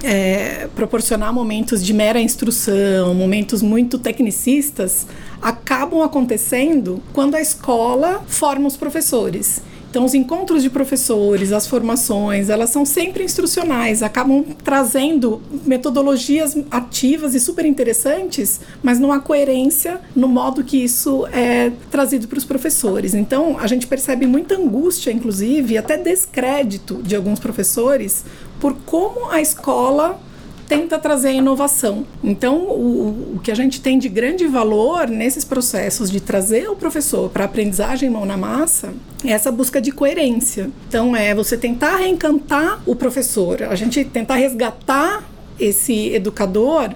é, 0.02 0.68
proporcionar 0.74 1.32
momentos 1.32 1.84
de 1.84 1.92
mera 1.92 2.20
instrução, 2.20 3.14
momentos 3.14 3.62
muito 3.62 3.98
tecnicistas, 3.98 5.06
acabam 5.40 6.02
acontecendo 6.02 7.02
quando 7.12 7.36
a 7.36 7.40
escola 7.40 8.24
forma 8.26 8.66
os 8.66 8.76
professores. 8.76 9.62
Então, 9.96 10.04
os 10.04 10.12
encontros 10.12 10.62
de 10.62 10.68
professores, 10.68 11.52
as 11.52 11.66
formações, 11.66 12.50
elas 12.50 12.68
são 12.68 12.84
sempre 12.84 13.24
instrucionais, 13.24 14.02
acabam 14.02 14.44
trazendo 14.62 15.40
metodologias 15.64 16.54
ativas 16.70 17.34
e 17.34 17.40
super 17.40 17.64
interessantes, 17.64 18.60
mas 18.82 19.00
não 19.00 19.10
há 19.10 19.20
coerência 19.20 19.98
no 20.14 20.28
modo 20.28 20.62
que 20.62 20.76
isso 20.76 21.26
é 21.28 21.72
trazido 21.90 22.28
para 22.28 22.36
os 22.36 22.44
professores. 22.44 23.14
Então, 23.14 23.58
a 23.58 23.66
gente 23.66 23.86
percebe 23.86 24.26
muita 24.26 24.56
angústia, 24.56 25.10
inclusive, 25.10 25.72
e 25.72 25.78
até 25.78 25.96
descrédito 25.96 27.02
de 27.02 27.16
alguns 27.16 27.40
professores 27.40 28.22
por 28.60 28.74
como 28.84 29.30
a 29.30 29.40
escola 29.40 30.20
tenta 30.68 30.98
trazer 30.98 31.32
inovação. 31.32 32.06
Então, 32.22 32.58
o, 32.58 33.34
o 33.36 33.40
que 33.42 33.50
a 33.50 33.54
gente 33.54 33.80
tem 33.80 33.98
de 33.98 34.08
grande 34.08 34.46
valor 34.46 35.08
nesses 35.08 35.44
processos 35.44 36.10
de 36.10 36.20
trazer 36.20 36.68
o 36.68 36.76
professor 36.76 37.30
para 37.30 37.44
a 37.44 37.46
aprendizagem 37.46 38.10
mão 38.10 38.24
na 38.24 38.36
massa 38.36 38.92
é 39.24 39.30
essa 39.30 39.50
busca 39.50 39.80
de 39.80 39.92
coerência. 39.92 40.70
Então, 40.88 41.16
é 41.16 41.34
você 41.34 41.56
tentar 41.56 41.96
reencantar 41.96 42.80
o 42.86 42.94
professor, 42.94 43.62
a 43.62 43.74
gente 43.74 44.04
tentar 44.04 44.36
resgatar 44.36 45.28
esse 45.58 46.10
educador 46.14 46.90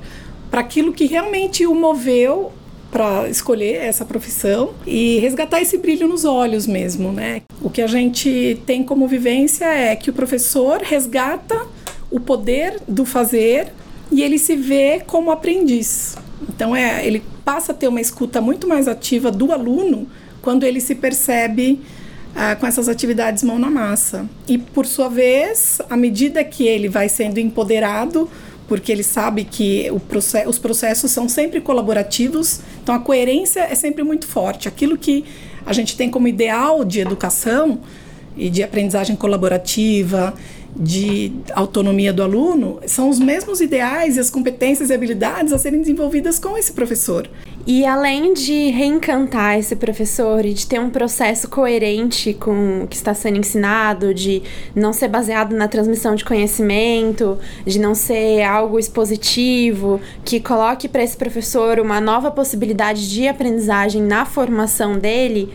para 0.51 0.61
aquilo 0.61 0.93
que 0.93 1.07
realmente 1.07 1.67
o 1.67 1.75
moveu 1.75 2.53
para 2.91 3.29
escolher 3.29 3.77
essa 3.77 4.05
profissão 4.05 4.71
e 4.85 5.19
resgatar 5.21 5.61
esse 5.63 5.79
brilho 5.79 6.09
nos 6.09 6.25
olhos 6.25 6.67
mesmo, 6.67 7.13
né? 7.13 7.43
O 7.63 7.71
que 7.71 7.81
a 7.81 7.87
gente 7.87 8.61
tem 8.67 8.83
como 8.83 9.07
vivência 9.07 9.65
é 9.67 9.95
que 9.95 10.11
o 10.11 10.13
professor 10.13 10.81
resgata 10.83 11.67
o 12.11 12.19
poder 12.19 12.81
do 12.89 13.05
fazer 13.05 13.73
e 14.11 14.23
ele 14.23 14.39
se 14.39 14.57
vê 14.57 15.03
como 15.07 15.31
aprendiz. 15.31 16.17
Então 16.49 16.75
é, 16.75 17.07
ele 17.07 17.23
passa 17.45 17.73
a 17.73 17.75
ter 17.75 17.89
uma 17.89 18.01
escuta 18.01 18.41
muito 18.41 18.67
mais 18.67 18.89
ativa 18.89 19.31
do 19.31 19.53
aluno 19.53 20.09
quando 20.43 20.65
ele 20.65 20.81
se 20.81 20.95
percebe 20.95 21.81
ah, 22.35 22.57
com 22.57 22.67
essas 22.67 22.89
atividades 22.89 23.43
mão 23.43 23.59
na 23.59 23.71
massa. 23.71 24.29
E 24.49 24.59
por 24.59 24.87
sua 24.87 25.09
vez, 25.09 25.81
à 25.89 25.97
medida 25.97 26.43
que 26.45 26.67
ele 26.67 26.89
vai 26.89 27.09
sendo 27.09 27.39
empoderado, 27.39 28.29
porque 28.67 28.93
ele 28.93 29.03
sabe 29.03 29.45
que 29.45 29.91
process 30.09 30.47
os 30.47 30.59
processos 30.59 31.11
são 31.11 31.29
sempre 31.29 31.61
colaborativos, 31.61 32.61
então 32.83 32.95
a 32.95 33.01
coerência 33.01 33.61
é 33.61 33.75
sempre 33.75 34.03
muito 34.05 34.27
forte. 34.27 34.69
Aquilo 34.69 34.97
que 34.97 35.25
a 35.67 35.73
gente 35.73 35.97
tem 35.97 36.09
como 36.09 36.29
ideal 36.29 36.85
de 36.85 37.01
educação 37.01 37.81
e 38.37 38.49
de 38.49 38.63
aprendizagem 38.63 39.17
colaborativa 39.17 40.33
de 40.75 41.33
autonomia 41.55 42.13
do 42.13 42.23
aluno 42.23 42.81
são 42.87 43.09
os 43.09 43.19
mesmos 43.19 43.61
ideais 43.61 44.17
e 44.17 44.21
as 44.21 44.31
competências 44.31 44.91
e 44.91 44.95
habilidades 44.95 45.53
a 45.53 45.59
serem 45.59 45.81
desenvolvidas 45.81 46.39
com 46.39 46.57
esse 46.57 46.73
professor. 46.73 47.29
E 47.67 47.85
além 47.85 48.33
de 48.33 48.71
reencantar 48.71 49.59
esse 49.59 49.77
professor 49.77 50.45
e 50.45 50.55
de 50.55 50.67
ter 50.67 50.81
um 50.81 50.89
processo 50.89 51.49
coerente 51.49 52.33
com 52.33 52.85
o 52.85 52.87
que 52.87 52.97
está 52.97 53.13
sendo 53.13 53.39
ensinado, 53.39 54.15
de 54.15 54.43
não 54.75 54.93
ser 54.93 55.09
baseado 55.09 55.55
na 55.55 55.69
transmissão 55.69 56.15
de 56.15 56.25
conhecimento, 56.25 57.39
de 57.67 57.79
não 57.79 57.95
ser 57.95 58.43
algo 58.43 58.79
expositivo, 58.79 60.01
que 60.25 60.41
coloque 60.41 60.89
para 60.89 61.03
esse 61.03 61.17
professor 61.17 61.79
uma 61.79 62.01
nova 62.01 62.31
possibilidade 62.31 63.11
de 63.11 63.29
aprendizagem 63.29 64.03
na 64.03 64.25
formação 64.25 64.99
dele, 64.99 65.51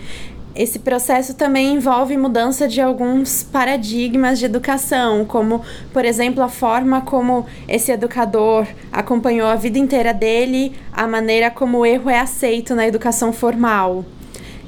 esse 0.56 0.80
processo 0.80 1.34
também 1.34 1.74
envolve 1.74 2.16
mudança 2.16 2.68
de 2.68 2.80
alguns 2.80 3.44
paradigmas 3.44 4.40
de 4.40 4.46
educação, 4.46 5.26
como, 5.26 5.62
por 5.92 6.06
exemplo, 6.06 6.42
a 6.42 6.48
forma 6.48 7.02
como 7.02 7.46
esse 7.68 7.92
educador 7.92 8.66
acompanhou 8.92 9.48
a 9.48 9.56
vida 9.56 9.78
inteira 9.78 10.14
dele, 10.14 10.74
a 10.94 11.06
maneira 11.06 11.52
como 11.52 11.80
o 11.80 11.86
erro 11.86 12.10
é 12.10 12.20
aceito 12.20 12.74
na 12.74 12.88
educação 12.88 13.34
formal 13.34 14.06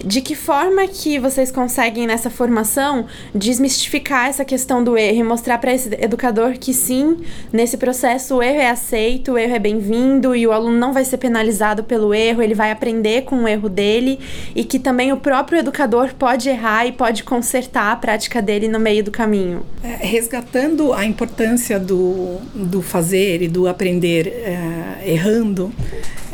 de 0.04 0.22
que 0.22 0.36
forma 0.36 0.88
que 0.88 1.20
vocês 1.20 1.51
conseguem 1.51 2.08
nessa 2.08 2.30
formação 2.30 3.06
desmistificar 3.34 4.27
essa 4.27 4.46
questão 4.46 4.84
do 4.84 4.98
erro 4.98 5.20
e 5.20 5.24
mostrar 5.24 5.58
para 5.58 5.74
esse 5.74 5.89
educador 6.00 6.54
que 6.60 6.74
sim, 6.74 7.18
nesse 7.51 7.77
processo 7.77 8.36
o 8.36 8.44
erro 8.44 8.60
é 8.60 8.70
aceito, 8.70 9.34
o 9.34 9.38
erro 9.38 9.56
é 9.56 9.60
bem-vindo 9.60 10.36
e 10.36 10.46
o 10.46 10.51
aluno 10.51 10.77
não 10.77 10.94
vai 10.94 11.04
ser 11.04 11.18
penalizado 11.18 11.84
pelo 11.84 12.13
erro, 12.13 12.42
ele 12.42 12.54
vai 12.54 12.72
aprender 12.72 13.24
com 13.24 13.44
o 13.44 13.48
erro 13.48 13.70
dele 13.70 14.20
e 14.56 14.63
que 14.63 14.80
também 14.80 15.12
o 15.12 15.18
próprio 15.18 15.60
educador 15.60 16.13
pode 16.13 16.50
errar 16.50 16.86
e 16.86 16.92
pode 16.92 17.24
consertar 17.24 17.92
a 17.92 17.96
prática 17.96 18.42
dele 18.42 18.68
no 18.68 18.80
meio 18.80 19.04
do 19.04 19.12
caminho. 19.12 19.66
É, 19.84 20.06
resgatando 20.06 20.94
a 20.94 21.06
importância 21.06 21.80
do, 21.80 22.38
do 22.54 22.82
fazer 22.82 23.42
e 23.42 23.48
do 23.48 23.68
aprender 23.68 24.27
é, 24.27 25.12
errando, 25.12 25.72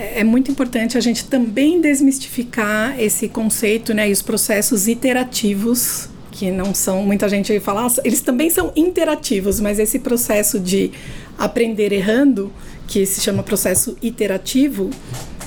é, 0.04 0.20
é 0.20 0.24
muito 0.24 0.52
importante 0.52 0.98
a 0.98 1.02
gente 1.02 1.26
também 1.26 1.80
desmistificar 1.80 3.00
esse 3.00 3.30
conceito 3.30 3.94
né, 3.94 4.10
e 4.10 4.12
os 4.12 4.22
processos 4.22 4.88
iterativos 4.88 6.10
que 6.32 6.50
não 6.50 6.74
são, 6.74 7.04
muita 7.04 7.30
gente 7.30 7.58
fala, 7.60 7.88
eles 8.04 8.20
também 8.20 8.50
são 8.50 8.74
interativos, 8.76 9.60
mas 9.60 9.78
esse 9.78 10.00
processo 10.00 10.60
de 10.60 10.92
aprender 11.38 11.94
errando, 11.94 12.52
que 12.88 13.06
se 13.06 13.22
chama 13.22 13.44
processo 13.44 13.96
iterativo, 14.02 14.90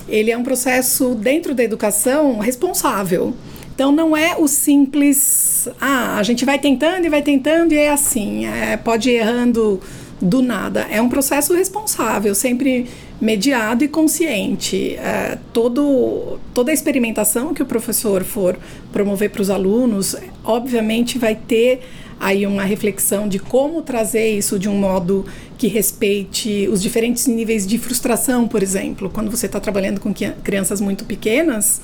ele 0.09 0.31
é 0.31 0.39
um 0.39 0.45
processo 0.45 1.15
dentro 1.17 1.55
da 1.55 1.65
educação 1.65 2.39
responsável. 2.39 3.35
Então 3.75 3.91
não 3.93 4.17
é 4.17 4.37
o 4.37 4.47
simples, 4.47 5.69
ah, 5.81 6.17
a 6.19 6.23
gente 6.23 6.45
vai 6.45 6.59
tentando 6.59 7.05
e 7.05 7.11
vai 7.11 7.21
tentando 7.21 7.73
e 7.73 7.77
é 7.77 7.91
assim, 7.91 8.47
é, 8.47 8.77
pode 8.77 9.11
ir 9.11 9.17
errando 9.17 9.81
do 10.21 10.41
nada. 10.41 10.87
É 10.91 11.03
um 11.03 11.09
processo 11.09 11.53
responsável, 11.53 12.35
sempre 12.35 12.87
mediado 13.21 13.85
e 13.85 13.89
consciente. 13.89 14.95
É, 14.97 15.39
todo, 15.53 16.39
toda 16.53 16.71
a 16.71 16.75
experimentação 16.75 17.55
que 17.55 17.63
o 17.63 17.67
professor 17.67 18.23
for 18.25 18.59
promover 18.93 19.31
para 19.31 19.43
os 19.43 19.51
alunos, 19.51 20.17
obviamente 20.45 21.19
vai 21.19 21.35
ter 21.35 21.81
aí 22.19 22.47
uma 22.47 22.65
reflexão 22.65 23.29
de 23.29 23.39
como 23.39 23.83
trazer 23.83 24.37
isso 24.37 24.59
de 24.59 24.69
um 24.69 24.75
modo 24.75 25.25
que 25.59 25.67
respeite 25.69 26.69
os 26.71 26.83
diferentes 26.83 27.27
níveis 27.27 27.67
de 27.67 27.79
frustração, 27.79 28.49
por 28.49 28.63
exemplo. 28.63 29.11
Quando 29.11 29.31
você 29.31 29.47
está 29.47 29.61
trabalhando 29.61 30.01
com 30.01 30.13
crianças 30.43 30.81
muito 30.81 31.05
pequenas, 31.05 31.81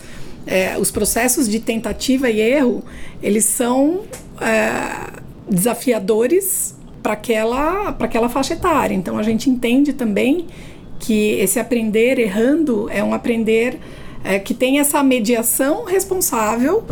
é, 0.47 0.77
os 0.79 0.91
processos 0.91 1.49
de 1.49 1.61
tentativa 1.61 2.31
e 2.31 2.41
erro, 2.41 2.83
eles 3.23 3.45
são 3.45 4.03
é, 4.41 5.21
desafiadores 5.49 6.75
para 7.03 7.15
aquela, 7.15 7.89
aquela 7.99 8.29
faixa 8.29 8.55
etária. 8.55 8.95
Então, 8.95 9.19
a 9.19 9.23
gente 9.23 9.51
entende 9.51 9.93
também 9.93 10.47
que 11.03 11.33
esse 11.33 11.59
aprender 11.59 12.19
errando 12.19 12.89
é 12.89 13.03
um 13.03 13.13
aprender 13.13 13.79
é, 14.25 14.39
que 14.39 14.55
tem 14.55 14.79
essa 14.79 15.03
mediação 15.03 15.85
responsável 15.85 16.85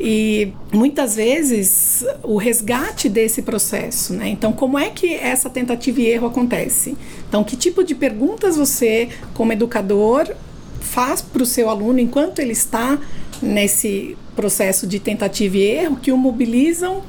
e 0.00 0.52
muitas 0.72 1.16
vezes 1.16 2.04
o 2.22 2.36
resgate 2.36 3.08
desse 3.08 3.42
processo, 3.42 4.14
né? 4.14 4.28
Então, 4.28 4.52
como 4.52 4.78
é 4.78 4.90
que 4.90 5.12
essa 5.12 5.50
tentativa 5.50 6.00
e 6.00 6.06
erro 6.06 6.28
acontece? 6.28 6.96
Então, 7.28 7.42
que 7.42 7.56
tipo 7.56 7.82
de 7.82 7.96
perguntas 7.96 8.56
você, 8.56 9.08
como 9.34 9.52
educador, 9.52 10.32
faz 10.80 11.20
para 11.20 11.42
o 11.42 11.46
seu 11.46 11.68
aluno 11.68 11.98
enquanto 11.98 12.38
ele 12.38 12.52
está 12.52 12.96
nesse 13.42 14.16
processo 14.36 14.86
de 14.86 15.00
tentativa 15.00 15.56
e 15.56 15.62
erro 15.62 15.96
que 15.96 16.12
o 16.12 16.16
mobilizam 16.16 17.02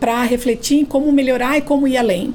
para 0.00 0.24
refletir 0.24 0.80
em 0.80 0.84
como 0.84 1.12
melhorar 1.12 1.56
e 1.56 1.62
como 1.62 1.86
ir 1.86 1.96
além? 1.96 2.34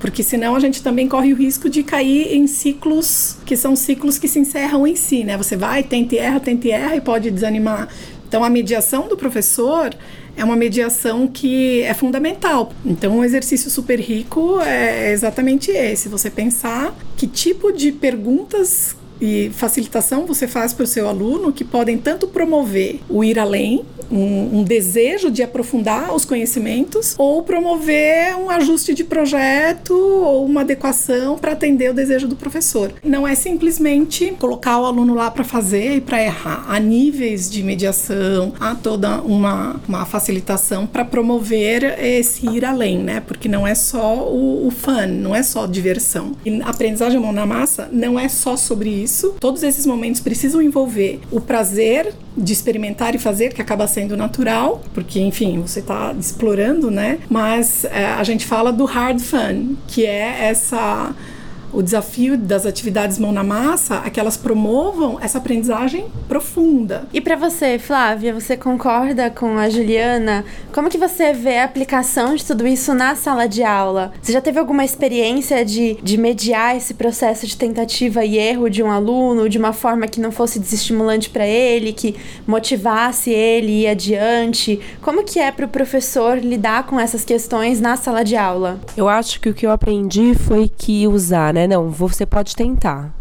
Porque 0.00 0.22
senão 0.22 0.56
a 0.56 0.60
gente 0.60 0.82
também 0.82 1.06
corre 1.06 1.32
o 1.32 1.36
risco 1.36 1.68
de 1.68 1.82
cair 1.82 2.34
em 2.34 2.46
ciclos 2.46 3.36
que 3.44 3.56
são 3.56 3.76
ciclos 3.76 4.18
que 4.18 4.26
se 4.26 4.38
encerram 4.38 4.86
em 4.86 4.96
si, 4.96 5.22
né? 5.24 5.36
Você 5.36 5.56
vai, 5.56 5.82
tenta 5.82 6.14
e 6.14 6.18
erra, 6.18 6.40
tenta 6.40 6.68
e 6.68 6.70
erra 6.70 6.96
e 6.96 7.00
pode 7.00 7.30
desanimar. 7.30 7.88
Então 8.26 8.42
a 8.42 8.48
mediação 8.48 9.08
do 9.08 9.16
professor 9.16 9.94
é 10.36 10.44
uma 10.44 10.56
mediação 10.56 11.26
que 11.26 11.82
é 11.82 11.92
fundamental. 11.92 12.72
Então, 12.84 13.18
um 13.18 13.24
exercício 13.24 13.70
super 13.70 14.00
rico 14.00 14.60
é 14.60 15.12
exatamente 15.12 15.70
esse: 15.70 16.08
você 16.08 16.30
pensar 16.30 16.96
que 17.16 17.26
tipo 17.26 17.72
de 17.72 17.92
perguntas 17.92 18.96
e 19.20 19.50
facilitação 19.52 20.26
você 20.26 20.48
faz 20.48 20.72
para 20.72 20.84
o 20.84 20.86
seu 20.86 21.06
aluno 21.06 21.52
que 21.52 21.62
podem 21.62 21.98
tanto 21.98 22.26
promover 22.26 23.00
o 23.08 23.22
ir 23.22 23.38
além, 23.38 23.84
um, 24.10 24.60
um, 24.60 24.64
desejo 24.64 25.30
de 25.30 25.42
aprofundar 25.42 26.14
os 26.14 26.24
conhecimentos, 26.24 27.14
ou 27.18 27.42
promover 27.42 28.36
um 28.36 28.50
ajuste 28.50 28.94
de 28.94 29.04
projeto 29.04 29.94
ou 29.94 30.44
uma 30.44 30.62
adequação 30.62 31.38
para 31.38 31.52
atender 31.52 31.90
o 31.90 31.94
desejo 31.94 32.26
do 32.26 32.36
professor. 32.36 32.92
Não 33.02 33.26
é 33.26 33.34
simplesmente 33.34 34.34
colocar 34.38 34.80
o 34.80 34.86
aluno 34.86 35.14
lá 35.14 35.30
para 35.30 35.44
fazer 35.44 35.96
e 35.96 36.00
para 36.00 36.22
errar. 36.22 36.64
Há 36.68 36.78
níveis 36.78 37.50
de 37.50 37.62
mediação, 37.62 38.52
há 38.58 38.74
toda 38.74 39.20
uma, 39.22 39.80
uma 39.88 40.04
facilitação 40.04 40.86
para 40.86 41.04
promover 41.04 41.98
esse 41.98 42.46
ir 42.48 42.64
além, 42.64 42.98
né? 42.98 43.20
Porque 43.20 43.48
não 43.48 43.66
é 43.66 43.74
só 43.74 44.28
o, 44.28 44.66
o 44.66 44.70
fun, 44.70 45.06
não 45.06 45.34
é 45.34 45.42
só 45.42 45.66
diversão. 45.66 46.32
E 46.44 46.60
aprendizagem 46.62 47.20
mão 47.20 47.32
na 47.32 47.46
massa 47.46 47.88
não 47.92 48.18
é 48.18 48.28
só 48.28 48.56
sobre 48.56 48.90
isso. 48.90 49.34
Todos 49.40 49.62
esses 49.62 49.86
momentos 49.86 50.20
precisam 50.20 50.62
envolver 50.62 51.20
o 51.30 51.40
prazer 51.40 52.12
de 52.36 52.52
experimentar 52.52 53.14
e 53.14 53.18
fazer, 53.18 53.52
que 53.52 53.60
acaba 53.60 53.86
sendo 53.86 54.16
natural, 54.16 54.82
porque, 54.94 55.20
enfim, 55.20 55.60
você 55.60 55.80
está 55.80 56.14
explorando, 56.18 56.90
né? 56.90 57.18
Mas 57.28 57.84
é, 57.84 58.06
a 58.06 58.22
gente 58.24 58.46
fala 58.46 58.72
do 58.72 58.84
hard 58.84 59.20
fun, 59.20 59.76
que 59.86 60.06
é 60.06 60.48
essa 60.48 61.14
o 61.72 61.82
desafio 61.82 62.36
das 62.36 62.66
atividades 62.66 63.18
mão 63.18 63.32
na 63.32 63.44
massa 63.44 64.02
é 64.04 64.10
que 64.10 64.18
elas 64.18 64.36
promovam 64.36 65.18
essa 65.20 65.38
aprendizagem 65.38 66.06
profunda. 66.28 67.06
E 67.12 67.20
para 67.20 67.36
você, 67.36 67.78
Flávia, 67.78 68.34
você 68.34 68.56
concorda 68.56 69.30
com 69.30 69.56
a 69.56 69.68
Juliana? 69.68 70.44
Como 70.72 70.88
que 70.88 70.98
você 70.98 71.32
vê 71.32 71.58
a 71.58 71.64
aplicação 71.64 72.34
de 72.34 72.44
tudo 72.44 72.66
isso 72.66 72.94
na 72.94 73.14
sala 73.14 73.46
de 73.46 73.62
aula? 73.62 74.12
Você 74.20 74.32
já 74.32 74.40
teve 74.40 74.58
alguma 74.58 74.84
experiência 74.84 75.64
de, 75.64 75.96
de 76.02 76.16
mediar 76.16 76.76
esse 76.76 76.94
processo 76.94 77.46
de 77.46 77.56
tentativa 77.56 78.24
e 78.24 78.36
erro 78.36 78.68
de 78.68 78.82
um 78.82 78.90
aluno 78.90 79.48
de 79.48 79.58
uma 79.58 79.72
forma 79.72 80.06
que 80.06 80.20
não 80.20 80.32
fosse 80.32 80.58
desestimulante 80.58 81.30
para 81.30 81.46
ele, 81.46 81.92
que 81.92 82.16
motivasse 82.46 83.30
ele 83.30 83.70
a 83.70 83.80
ir 83.80 83.86
adiante? 83.88 84.80
Como 85.00 85.24
que 85.24 85.38
é 85.38 85.50
para 85.50 85.66
o 85.66 85.68
professor 85.68 86.38
lidar 86.38 86.86
com 86.86 86.98
essas 86.98 87.24
questões 87.24 87.80
na 87.80 87.96
sala 87.96 88.24
de 88.24 88.36
aula? 88.36 88.80
Eu 88.96 89.08
acho 89.08 89.40
que 89.40 89.48
o 89.48 89.54
que 89.54 89.66
eu 89.66 89.70
aprendi 89.70 90.34
foi 90.34 90.68
que 90.68 91.06
usar, 91.06 91.54
né? 91.54 91.59
Né? 91.60 91.76
Não, 91.76 91.90
você 91.90 92.24
pode 92.24 92.54
tentar. 92.56 93.14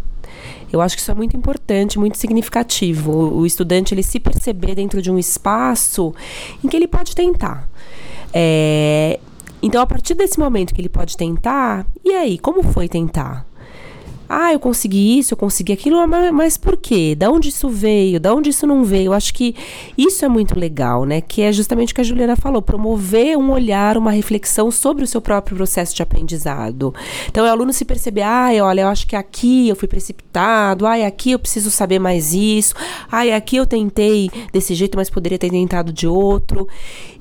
Eu 0.72 0.82
acho 0.82 0.96
que 0.96 1.02
isso 1.02 1.12
é 1.12 1.16
muito 1.16 1.36
importante, 1.36 1.98
muito 1.98 2.18
significativo. 2.18 3.12
O, 3.12 3.46
estudante 3.46 3.94
ele 3.94 4.04
se 4.04 4.20
perceber 4.20 4.76
dentro 4.76 5.02
de 5.02 5.12
um 5.12 5.18
espaço 5.18 6.14
em 6.64 6.68
que 6.68 6.78
ele 6.78 6.88
pode 6.88 7.16
tentar. 7.16 7.68
É, 8.34 9.20
então, 9.62 9.82
a 9.82 9.88
partir 9.88 10.14
desse 10.14 10.40
momento 10.40 10.74
que 10.74 10.80
ele 10.80 10.90
pode 10.90 11.18
tentar, 11.18 11.86
e 12.06 12.12
aí, 12.12 12.38
como 12.38 12.64
foi 12.64 12.88
tentar? 12.88 13.49
Ah, 14.30 14.54
eu 14.54 14.60
consegui 14.60 15.18
isso, 15.18 15.34
eu 15.34 15.38
consegui 15.38 15.74
aquilo, 15.74 16.08
mas, 16.08 16.32
mas 16.32 16.58
por 16.58 16.78
quê? 16.78 17.16
Da 17.16 17.32
onde 17.32 17.50
isso 17.50 17.68
veio? 17.68 18.20
Da 18.20 18.32
onde 18.32 18.52
isso 18.52 18.68
não 18.68 18.84
veio? 18.84 19.08
Eu 19.08 19.14
acho 19.14 19.34
que 19.34 19.56
isso 19.98 20.24
é 20.24 20.28
muito 20.28 20.58
legal, 20.58 21.04
né? 21.04 21.20
Que 21.20 21.42
é 21.42 21.52
justamente 21.52 21.92
o 21.92 21.96
que 21.96 22.02
a 22.02 22.04
Juliana 22.04 22.36
falou, 22.36 22.62
promover 22.62 23.36
um 23.36 23.52
olhar, 23.52 23.98
uma 23.98 24.12
reflexão 24.12 24.70
sobre 24.70 25.04
o 25.04 25.08
seu 25.08 25.20
próprio 25.20 25.58
processo 25.58 25.96
de 25.96 26.04
aprendizado. 26.04 26.94
Então, 27.28 27.44
o 27.44 27.50
aluno 27.50 27.74
se 27.74 27.84
perceber, 27.84 28.22
ah, 28.22 28.50
olha, 28.62 28.82
eu 28.82 28.88
acho 28.88 29.08
que 29.08 29.16
aqui 29.16 29.68
eu 29.68 29.76
fui 29.76 29.88
precipitado, 29.88 30.86
ah, 30.86 31.08
aqui 31.08 31.32
eu 31.32 31.40
preciso 31.40 31.72
saber 31.72 31.98
mais 31.98 32.32
isso, 32.32 32.76
ah, 33.12 33.24
aqui 33.36 33.56
eu 33.56 33.66
tentei 33.66 34.30
desse 34.54 34.76
jeito, 34.76 34.96
mas 34.96 35.10
poderia 35.10 35.40
ter 35.40 35.50
tentado 35.50 35.92
de 35.92 36.08
outro. 36.08 36.68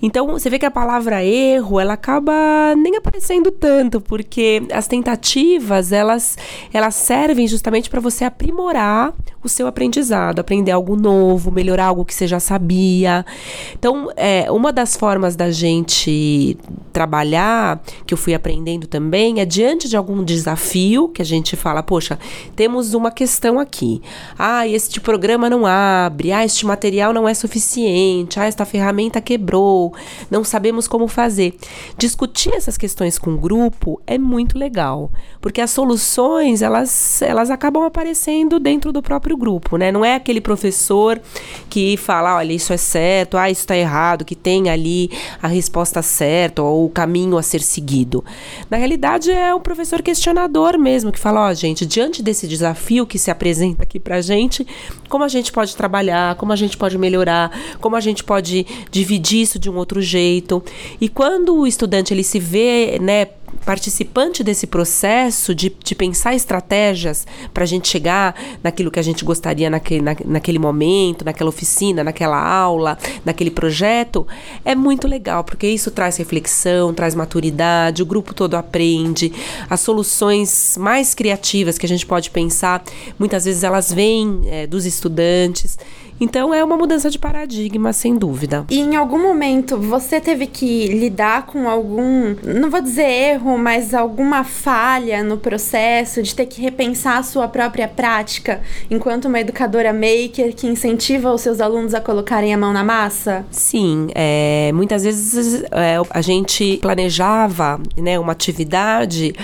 Então, 0.03 0.27
você 0.27 0.51
vê 0.51 0.59
que 0.59 0.67
a 0.67 0.71
palavra 0.71 1.25
erro, 1.25 1.81
ela 1.81 1.95
acaba 1.95 2.33
nem 2.77 2.97
aparecendo 2.97 3.51
tanto, 3.51 3.99
porque 4.01 4.63
as 4.71 4.87
tentativas, 4.87 5.91
elas, 5.91 6.37
elas 6.73 6.98
servem 6.99 7.47
justamente 7.47 7.89
para 7.89 8.01
você 8.01 8.25
aprimorar 8.25 9.15
o 9.43 9.49
seu 9.49 9.67
aprendizado, 9.67 10.41
aprender 10.41 10.73
algo 10.73 10.97
novo, 10.97 11.51
melhorar 11.51 11.87
algo 11.87 12.05
que 12.05 12.15
você 12.15 12.27
já 12.27 12.41
sabia. 12.41 13.25
Então, 13.73 14.11
é, 14.17 14.51
uma 14.51 14.73
das 14.73 14.97
formas 14.97 15.37
da 15.37 15.51
gente 15.51 16.59
trabalhar, 16.93 17.81
que 18.05 18.13
eu 18.13 18.19
fui 18.19 18.35
aprendendo 18.35 18.87
também, 18.87 19.41
é 19.41 19.45
diante 19.45 19.89
de 19.89 19.97
algum 19.97 20.25
desafio 20.25 21.09
que 21.09 21.23
a 21.23 21.25
gente 21.25 21.55
fala, 21.55 21.83
poxa, 21.83 22.19
temos 22.57 22.95
uma 22.95 23.11
questão 23.11 23.59
aqui. 23.61 24.03
Ah, 24.37 24.67
este 24.67 25.01
programa 25.01 25.49
não 25.49 25.65
abre, 25.65 26.33
ah, 26.33 26.45
este 26.45 26.67
material 26.67 27.13
não 27.13 27.29
é 27.29 27.35
suficiente, 27.35 28.41
ah, 28.41 28.47
esta 28.47 28.65
ferramenta 28.65 29.21
quebrou, 29.21 29.95
não 30.31 30.43
sabemos 30.43 30.89
como 30.89 31.07
fazer. 31.07 31.57
Discutir 31.97 32.53
essas 32.55 32.77
questões 32.77 33.19
com 33.19 33.35
o 33.35 33.39
grupo 33.39 34.01
é 34.07 34.19
muito 34.19 34.59
legal, 34.59 35.11
porque 35.41 35.61
as 35.61 35.71
soluções, 35.71 36.63
elas 36.63 36.88
elas, 36.89 37.23
elas 37.23 37.51
acabam 37.51 37.85
aparecendo 37.85 38.59
dentro 38.59 38.93
do 38.93 39.03
próprio 39.03 39.37
grupo, 39.37 39.77
né? 39.77 39.93
Não 39.93 40.05
é 40.05 40.15
aquele 40.15 40.41
professor 40.41 41.21
que 41.69 41.97
fala, 41.97 42.37
olha, 42.37 42.53
isso 42.53 42.73
é 42.73 42.77
certo, 42.77 43.37
ah, 43.37 43.51
isso 43.51 43.61
está 43.61 43.77
errado, 43.77 44.25
que 44.25 44.35
tem 44.35 44.71
ali 44.71 45.11
a 45.43 45.47
resposta 45.47 46.01
certa 46.03 46.63
ou 46.63 46.87
o 46.87 46.91
caminho 46.91 47.37
a 47.37 47.43
ser 47.43 47.61
seguido. 47.61 48.25
Na 48.71 48.77
realidade, 48.77 49.31
é 49.31 49.55
o 49.55 49.61
professor 49.61 50.03
questionador 50.03 50.79
mesmo, 50.79 51.13
que 51.13 51.19
fala, 51.19 51.47
ó, 51.47 51.51
oh, 51.51 51.55
gente, 51.55 51.85
diante 51.85 52.23
desse 52.23 52.49
desafio 52.49 53.07
que 53.07 53.19
se 53.19 53.31
apresenta 53.31 53.83
aqui 53.83 54.01
pra 54.01 54.21
gente, 54.21 54.67
como 55.09 55.25
a 55.25 55.29
gente 55.29 55.53
pode 55.53 55.77
trabalhar, 55.77 56.35
como 56.37 56.53
a 56.53 56.57
gente 56.57 56.77
pode 56.77 56.97
melhorar, 56.97 57.51
como 57.81 57.97
a 57.97 58.01
gente 58.01 58.25
pode 58.25 58.67
dividir 58.91 59.43
isso 59.43 59.59
de 59.59 59.69
um 59.69 59.77
outro 59.77 60.01
jeito. 60.01 60.63
E 61.01 61.09
quando 61.09 61.55
o 61.55 61.67
estudante 61.67 62.15
ele 62.15 62.25
se 62.25 62.39
vê, 62.39 62.99
né, 63.01 63.27
participante 63.65 64.43
desse 64.43 64.67
processo 64.67 65.55
de, 65.55 65.73
de 65.83 65.95
pensar 65.95 66.35
estratégias 66.35 67.27
para 67.53 67.65
a 67.65 67.67
gente 67.67 67.89
chegar 67.89 68.35
naquilo 68.63 68.91
que 68.91 68.99
a 68.99 69.03
gente 69.03 69.25
gostaria 69.25 69.69
naquele, 69.69 70.03
na, 70.03 70.17
naquele 70.25 70.59
momento, 70.59 71.25
naquela 71.25 71.51
oficina, 71.51 72.03
naquela 72.03 72.41
aula, 72.41 72.99
naquele 73.25 73.51
projeto, 73.51 74.27
é 74.65 74.75
muito 74.75 75.07
legal, 75.07 75.45
porque 75.45 75.67
isso 75.67 75.91
traz 75.91 76.17
reflexão, 76.17 76.95
traz 76.95 77.15
maturidade, 77.15 78.03
o 78.03 78.07
grupo 78.07 78.35
todo 78.35 78.55
aprende, 78.55 79.33
as 79.69 79.81
soluções 79.81 80.77
mais 80.79 81.15
criativas 81.15 81.79
que 81.79 81.87
a 81.87 81.89
gente 81.89 82.07
pode 82.07 82.31
pensar, 82.31 82.83
muitas 83.19 83.45
vezes 83.45 83.63
elas 83.63 83.93
vêm 83.93 84.43
é, 84.47 84.67
dos 84.67 84.87
estudantes. 84.87 85.79
Então 86.21 86.53
é 86.53 86.63
uma 86.63 86.77
mudança 86.77 87.11
de 87.11 87.19
paradigma, 87.19 87.93
sem 87.93 88.17
dúvida. 88.17 88.65
E 88.71 88.79
em 88.79 88.97
algum 88.97 89.21
momento 89.21 89.77
você 89.79 90.21
teve 90.21 90.47
que 90.47 90.89
lidar 90.89 91.47
com 91.47 91.69
algum, 91.69 92.35
não 92.43 92.71
vou 92.71 92.81
dizer 92.81 93.09
erro, 93.09 93.57
mas 93.57 93.95
alguma 93.95 94.45
falha 94.45 95.23
no 95.23 95.37
processo 95.37 96.23
de 96.23 96.35
ter 96.35 96.47
que 96.47 96.61
repensar 96.61 97.19
a 97.19 97.23
sua 97.23 97.49
própria 97.49 97.89
prática 97.89 98.61
enquanto 98.91 99.27
uma 99.27 99.41
educadora 99.41 99.93
maker 99.93 100.55
que 100.55 100.67
incentiva 100.67 101.33
os 101.33 101.41
seus 101.41 101.61
alunos 101.61 101.95
a 101.95 102.01
colocarem 102.01 102.53
a 102.53 102.59
mão 102.59 102.73
na 102.73 102.85
massa? 102.85 103.45
Sim, 103.51 104.09
é, 104.15 104.71
muitas 104.75 105.05
vezes 105.05 105.63
é, 105.71 105.97
a 106.11 106.21
gente 106.21 106.79
planejava 106.81 107.81
né, 107.97 108.19
uma 108.19 108.33
atividade 108.33 109.35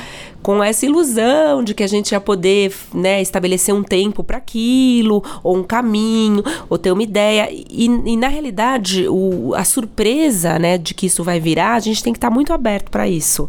com 0.44 0.62
essa 0.62 0.85
ilusão 0.85 1.64
de 1.64 1.72
que 1.72 1.83
a 1.83 1.87
gente 1.87 2.12
ia 2.12 2.20
poder, 2.20 2.70
né, 2.92 3.22
estabelecer 3.22 3.74
um 3.74 3.83
tempo 3.83 4.22
para 4.22 4.37
aquilo, 4.37 5.24
ou 5.42 5.57
um 5.57 5.62
caminho, 5.62 6.44
ou 6.68 6.76
ter 6.76 6.92
uma 6.92 7.02
ideia. 7.02 7.48
E, 7.50 7.87
e 7.87 8.14
na 8.14 8.28
realidade, 8.28 9.09
o, 9.09 9.54
a 9.54 9.64
surpresa, 9.64 10.59
né, 10.59 10.76
de 10.76 10.92
que 10.92 11.07
isso 11.07 11.24
vai 11.24 11.40
virar, 11.40 11.76
a 11.76 11.80
gente 11.80 12.04
tem 12.04 12.12
que 12.12 12.18
estar 12.18 12.28
tá 12.28 12.35
muito 12.35 12.52
aberto 12.52 12.90
para 12.90 13.09
isso. 13.09 13.48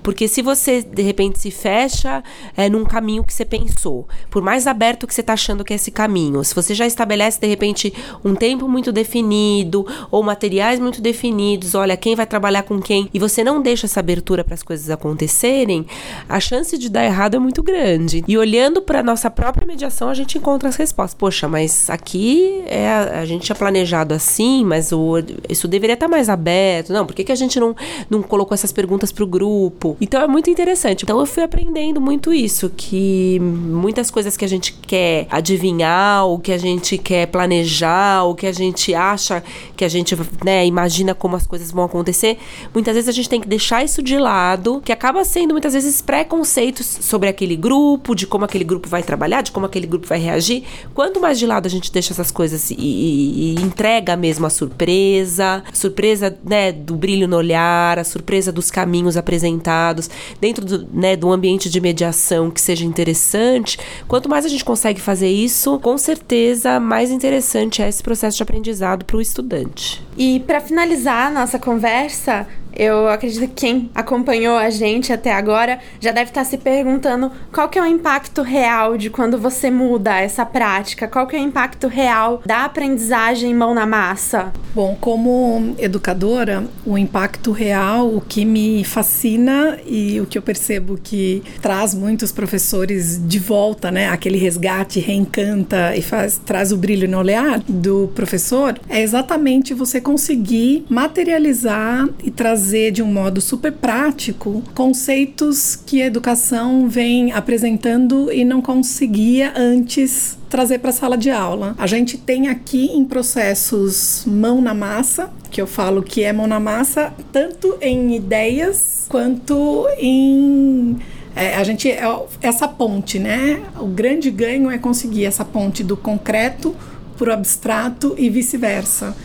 Porque 0.00 0.28
se 0.28 0.40
você, 0.40 0.80
de 0.80 1.02
repente, 1.02 1.40
se 1.40 1.50
fecha 1.50 2.22
é, 2.56 2.70
num 2.70 2.84
caminho 2.84 3.24
que 3.24 3.34
você 3.34 3.44
pensou, 3.44 4.06
por 4.30 4.40
mais 4.40 4.68
aberto 4.68 5.08
que 5.08 5.14
você 5.14 5.22
está 5.22 5.32
achando 5.32 5.64
que 5.64 5.72
é 5.72 5.76
esse 5.76 5.90
caminho, 5.90 6.44
se 6.44 6.54
você 6.54 6.72
já 6.72 6.86
estabelece, 6.86 7.40
de 7.40 7.48
repente, 7.48 7.92
um 8.24 8.36
tempo 8.36 8.68
muito 8.68 8.92
definido, 8.92 9.84
ou 10.08 10.22
materiais 10.22 10.78
muito 10.78 11.02
definidos, 11.02 11.74
olha, 11.74 11.96
quem 11.96 12.14
vai 12.14 12.26
trabalhar 12.26 12.62
com 12.62 12.80
quem, 12.80 13.10
e 13.12 13.18
você 13.18 13.42
não 13.42 13.60
deixa 13.60 13.86
essa 13.86 13.98
abertura 13.98 14.44
para 14.44 14.54
as 14.54 14.62
coisas 14.62 14.88
acontecerem, 14.88 15.84
a 16.28 16.40
chance 16.40 16.76
de 16.76 16.88
dar 16.88 17.04
errado 17.04 17.34
é 17.34 17.38
muito 17.38 17.62
grande. 17.62 18.24
E 18.26 18.36
olhando 18.36 18.82
para 18.82 19.02
nossa 19.02 19.30
própria 19.30 19.66
mediação, 19.66 20.08
a 20.08 20.14
gente 20.14 20.36
encontra 20.36 20.68
as 20.68 20.76
respostas. 20.76 21.14
Poxa, 21.14 21.48
mas 21.48 21.88
aqui 21.88 22.62
é 22.66 22.88
a, 22.88 23.20
a 23.20 23.24
gente 23.24 23.44
tinha 23.44 23.56
planejado 23.56 24.14
assim, 24.14 24.64
mas 24.64 24.92
o, 24.92 25.14
isso 25.48 25.66
deveria 25.66 25.94
estar 25.94 26.06
tá 26.06 26.10
mais 26.10 26.28
aberto. 26.28 26.92
Não, 26.92 27.06
por 27.06 27.14
que, 27.14 27.24
que 27.24 27.32
a 27.32 27.36
gente 27.36 27.58
não, 27.58 27.74
não 28.10 28.22
colocou 28.22 28.54
essas 28.54 28.72
perguntas 28.72 29.10
para 29.10 29.24
o 29.24 29.26
grupo? 29.26 29.96
Então 30.00 30.20
é 30.20 30.26
muito 30.26 30.50
interessante. 30.50 31.04
Então 31.04 31.18
eu 31.18 31.26
fui 31.26 31.42
aprendendo 31.42 32.00
muito 32.00 32.32
isso, 32.32 32.70
que 32.76 33.38
muitas 33.40 34.10
coisas 34.10 34.36
que 34.36 34.44
a 34.44 34.48
gente 34.48 34.72
quer 34.72 35.26
adivinhar, 35.30 36.26
o 36.26 36.38
que 36.38 36.52
a 36.52 36.58
gente 36.58 36.98
quer 36.98 37.26
planejar, 37.26 38.24
o 38.24 38.34
que 38.34 38.46
a 38.46 38.52
gente 38.52 38.94
acha 38.94 39.42
que 39.76 39.84
a 39.84 39.88
gente 39.88 40.16
né, 40.44 40.66
imagina 40.66 41.14
como 41.14 41.36
as 41.36 41.46
coisas 41.46 41.70
vão 41.70 41.84
acontecer, 41.84 42.38
muitas 42.74 42.94
vezes 42.94 43.08
a 43.08 43.12
gente 43.12 43.28
tem 43.28 43.40
que 43.40 43.48
deixar 43.48 43.84
isso 43.84 44.02
de 44.02 44.18
lado, 44.18 44.82
que 44.84 44.92
acaba 44.92 45.24
sendo 45.24 45.52
muitas 45.52 45.72
vezes 45.72 46.00
preconceitos 46.18 46.98
sobre 47.00 47.28
aquele 47.28 47.54
grupo, 47.54 48.12
de 48.12 48.26
como 48.26 48.44
aquele 48.44 48.64
grupo 48.64 48.88
vai 48.88 49.04
trabalhar, 49.04 49.40
de 49.40 49.52
como 49.52 49.66
aquele 49.66 49.86
grupo 49.86 50.04
vai 50.04 50.18
reagir. 50.18 50.64
Quanto 50.92 51.20
mais 51.20 51.38
de 51.38 51.46
lado 51.46 51.66
a 51.66 51.70
gente 51.70 51.92
deixa 51.92 52.12
essas 52.12 52.32
coisas 52.32 52.72
e, 52.72 52.74
e, 52.74 53.54
e 53.54 53.62
entrega 53.62 54.16
mesmo 54.16 54.44
a 54.44 54.50
surpresa, 54.50 55.62
a 55.64 55.74
surpresa 55.74 56.36
né, 56.44 56.72
do 56.72 56.96
brilho 56.96 57.28
no 57.28 57.36
olhar, 57.36 58.00
a 58.00 58.04
surpresa 58.04 58.50
dos 58.50 58.68
caminhos 58.68 59.16
apresentados, 59.16 60.10
dentro 60.40 60.64
do, 60.64 60.88
né, 60.92 61.14
do 61.14 61.30
ambiente 61.30 61.70
de 61.70 61.80
mediação 61.80 62.50
que 62.50 62.60
seja 62.60 62.84
interessante, 62.84 63.78
quanto 64.08 64.28
mais 64.28 64.44
a 64.44 64.48
gente 64.48 64.64
consegue 64.64 65.00
fazer 65.00 65.28
isso, 65.28 65.78
com 65.78 65.96
certeza 65.96 66.80
mais 66.80 67.12
interessante 67.12 67.80
é 67.80 67.88
esse 67.88 68.02
processo 68.02 68.38
de 68.38 68.42
aprendizado 68.42 69.04
para 69.04 69.16
o 69.16 69.20
estudante. 69.20 70.04
E 70.16 70.40
para 70.40 70.60
finalizar 70.60 71.28
a 71.28 71.30
nossa 71.30 71.60
conversa, 71.60 72.44
eu 72.78 73.08
acredito 73.08 73.40
que 73.48 73.54
quem 73.66 73.90
acompanhou 73.92 74.56
a 74.56 74.70
gente 74.70 75.12
até 75.12 75.32
agora 75.32 75.80
já 76.00 76.12
deve 76.12 76.30
estar 76.30 76.44
se 76.44 76.56
perguntando 76.56 77.30
qual 77.52 77.68
que 77.68 77.76
é 77.76 77.82
o 77.82 77.86
impacto 77.86 78.40
real 78.40 78.96
de 78.96 79.10
quando 79.10 79.36
você 79.36 79.68
muda 79.68 80.16
essa 80.16 80.46
prática, 80.46 81.08
qual 81.08 81.26
que 81.26 81.34
é 81.34 81.40
o 81.40 81.42
impacto 81.42 81.88
real 81.88 82.40
da 82.46 82.64
aprendizagem 82.64 83.52
mão 83.52 83.74
na 83.74 83.84
massa. 83.84 84.52
Bom, 84.74 84.96
como 85.00 85.74
educadora, 85.78 86.64
o 86.86 86.96
impacto 86.96 87.50
real, 87.50 88.14
o 88.14 88.20
que 88.20 88.44
me 88.44 88.84
fascina 88.84 89.76
e 89.84 90.20
o 90.20 90.26
que 90.26 90.38
eu 90.38 90.42
percebo 90.42 90.96
que 91.02 91.42
traz 91.60 91.94
muitos 91.94 92.30
professores 92.30 93.20
de 93.26 93.40
volta, 93.40 93.90
né, 93.90 94.08
aquele 94.08 94.38
resgate, 94.38 95.00
reencanta 95.00 95.96
e 95.96 96.02
faz 96.02 96.40
traz 96.46 96.70
o 96.70 96.76
brilho 96.76 97.08
no 97.08 97.18
olhar 97.18 97.58
do 97.68 98.12
professor, 98.14 98.78
é 98.88 99.02
exatamente 99.02 99.74
você 99.74 100.00
conseguir 100.00 100.84
materializar 100.88 102.08
e 102.22 102.30
trazer 102.30 102.67
trazer 102.68 102.90
de 102.90 103.02
um 103.02 103.10
modo 103.10 103.40
super 103.40 103.72
prático 103.72 104.62
conceitos 104.74 105.74
que 105.74 106.02
a 106.02 106.06
educação 106.06 106.86
vem 106.86 107.32
apresentando 107.32 108.30
e 108.30 108.44
não 108.44 108.60
conseguia 108.60 109.54
antes 109.56 110.36
trazer 110.50 110.78
para 110.78 110.90
a 110.90 110.92
sala 110.92 111.16
de 111.16 111.30
aula. 111.30 111.74
A 111.78 111.86
gente 111.86 112.18
tem 112.18 112.48
aqui 112.48 112.90
em 112.92 113.06
processos 113.06 114.24
mão 114.26 114.60
na 114.60 114.74
massa, 114.74 115.30
que 115.50 115.62
eu 115.62 115.66
falo 115.66 116.02
que 116.02 116.22
é 116.22 116.30
mão 116.30 116.46
na 116.46 116.60
massa, 116.60 117.14
tanto 117.32 117.78
em 117.80 118.14
ideias 118.14 119.06
quanto 119.08 119.86
em 119.98 120.98
é, 121.34 121.54
a 121.54 121.64
gente 121.64 121.90
é 121.90 122.02
essa 122.42 122.68
ponte, 122.68 123.18
né? 123.18 123.62
O 123.80 123.86
grande 123.86 124.30
ganho 124.30 124.70
é 124.70 124.76
conseguir 124.76 125.24
essa 125.24 125.44
ponte 125.44 125.82
do 125.82 125.96
concreto 125.96 126.76
para 127.16 127.30
o 127.30 127.32
abstrato 127.32 128.14
e 128.18 128.28
vice-versa. 128.28 129.16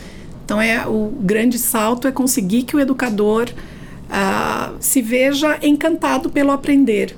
Então, 0.43 0.62
é 0.62 0.86
o 0.88 1.12
grande 1.21 1.58
salto 1.58 2.08
é 2.08 2.12
conseguir 2.12 2.63
que 2.63 2.75
o 2.75 2.79
educador 2.79 3.49
uh, 3.49 4.75
se 4.79 5.01
veja 5.01 5.58
encantado 5.62 6.29
pelo 6.29 6.51
aprender. 6.51 7.15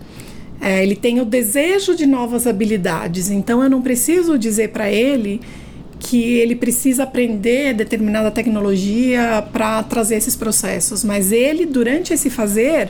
É, 0.61 0.83
ele 0.83 0.95
tem 0.95 1.19
o 1.19 1.25
desejo 1.25 1.95
de 1.95 2.05
novas 2.05 2.47
habilidades. 2.47 3.29
Então, 3.29 3.63
eu 3.63 3.69
não 3.69 3.81
preciso 3.81 4.38
dizer 4.38 4.69
para 4.69 4.89
ele 4.89 5.41
que 5.99 6.38
ele 6.38 6.55
precisa 6.55 7.03
aprender 7.03 7.73
determinada 7.73 8.29
tecnologia 8.29 9.43
para 9.51 9.81
trazer 9.83 10.15
esses 10.15 10.35
processos, 10.35 11.03
mas 11.03 11.31
ele, 11.31 11.65
durante 11.65 12.13
esse 12.13 12.29
fazer, 12.29 12.89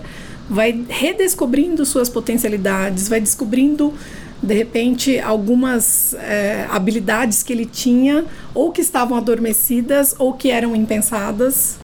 vai 0.50 0.84
redescobrindo 0.90 1.86
suas 1.86 2.10
potencialidades, 2.10 3.08
vai 3.08 3.20
descobrindo 3.20 3.94
de 4.42 4.54
repente, 4.54 5.20
algumas 5.20 6.14
é, 6.16 6.66
habilidades 6.70 7.42
que 7.44 7.54
ele 7.54 7.66
tinha 7.66 8.26
ou 8.54 8.72
que 8.72 8.82
estavam 8.82 9.18
adormecidas 9.18 10.16
ou 10.18 10.34
que 10.34 10.52
eram 10.52 10.76
impensadas. 10.76 11.80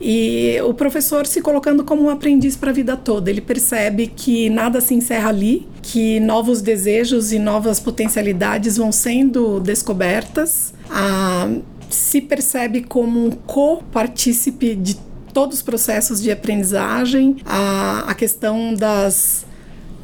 E 0.00 0.60
o 0.62 0.74
professor 0.74 1.26
se 1.26 1.40
colocando 1.40 1.84
como 1.84 2.02
um 2.02 2.10
aprendiz 2.10 2.56
para 2.56 2.70
a 2.70 2.74
vida 2.74 2.96
toda, 2.96 3.30
ele 3.30 3.40
percebe 3.40 4.06
que 4.08 4.50
nada 4.50 4.80
se 4.80 4.94
encerra 4.94 5.28
ali, 5.30 5.66
que 5.82 6.20
novos 6.20 6.60
desejos 6.60 7.32
e 7.32 7.38
novas 7.38 7.80
potencialidades 7.80 8.76
vão 8.76 8.92
sendo 8.92 9.60
descobertas. 9.60 10.74
Ah, 10.90 11.48
se 11.88 12.20
percebe 12.20 12.82
como 12.82 13.26
um 13.26 13.30
co-partícipe 13.30 14.74
de 14.74 14.98
todos 15.34 15.56
os 15.56 15.62
processos 15.62 16.22
de 16.22 16.30
aprendizagem, 16.30 17.36
a, 17.44 18.04
a 18.06 18.14
questão 18.14 18.72
das 18.72 19.44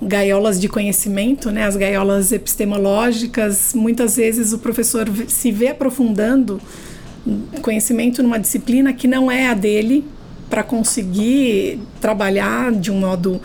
gaiolas 0.03 0.61
de 0.61 0.69
conhecimento, 0.69 1.51
né, 1.51 1.65
as 1.65 1.77
gaiolas 1.77 2.33
epistemológicas, 2.33 3.73
muitas 3.75 4.17
vezes 4.17 4.53
o 4.53 4.59
professor 4.59 5.09
se 5.29 5.53
vê 5.53 5.69
aprofundando 5.69 6.61
conhecimento 7.63 8.23
numa 8.23 8.39
disciplina 8.39 8.93
que 8.93 9.07
não 9.07 9.31
é 9.31 9.49
a 9.49 9.55
dele 9.55 10.05
para 10.49 10.63
conseguir 10.63 11.79
trabalhar 12.01 12.73
de 12.73 12.91
um 12.91 12.99
modo 12.99 13.41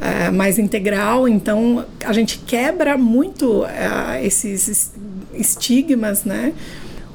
é, 0.00 0.30
mais 0.30 0.58
integral. 0.58 1.28
Então 1.28 1.84
a 2.04 2.12
gente 2.12 2.38
quebra 2.38 2.96
muito 2.96 3.64
é, 3.66 4.24
esses 4.24 4.92
estigmas, 5.34 6.24
né? 6.24 6.52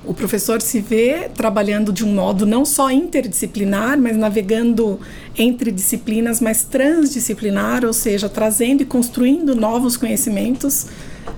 O 0.03 0.13
professor 0.13 0.61
se 0.61 0.79
vê 0.79 1.29
trabalhando 1.33 1.93
de 1.93 2.03
um 2.03 2.13
modo 2.13 2.45
não 2.45 2.65
só 2.65 2.89
interdisciplinar, 2.89 3.99
mas 3.99 4.17
navegando 4.17 4.99
entre 5.37 5.71
disciplinas, 5.71 6.41
mas 6.41 6.63
transdisciplinar, 6.63 7.85
ou 7.85 7.93
seja, 7.93 8.27
trazendo 8.27 8.81
e 8.81 8.85
construindo 8.85 9.55
novos 9.55 9.97
conhecimentos 9.97 10.87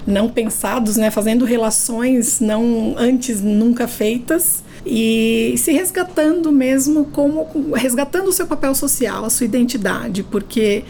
não 0.08 0.30
pensados, 0.30 0.96
né, 0.96 1.12
fazendo 1.12 1.44
relações 1.44 2.40
não 2.40 2.96
antes 2.98 3.42
nunca 3.42 3.88
feitas 3.88 4.64
e 4.86 5.56
se 5.58 5.72
resgatando 5.72 6.52
mesmo 6.52 7.06
como 7.06 7.48
resgatando 7.74 8.28
o 8.28 8.34
seu 8.34 8.48
papel 8.48 8.76
social, 8.76 9.26
a 9.26 9.30
sua 9.30 9.46
identidade, 9.46 10.24
porque 10.24 10.84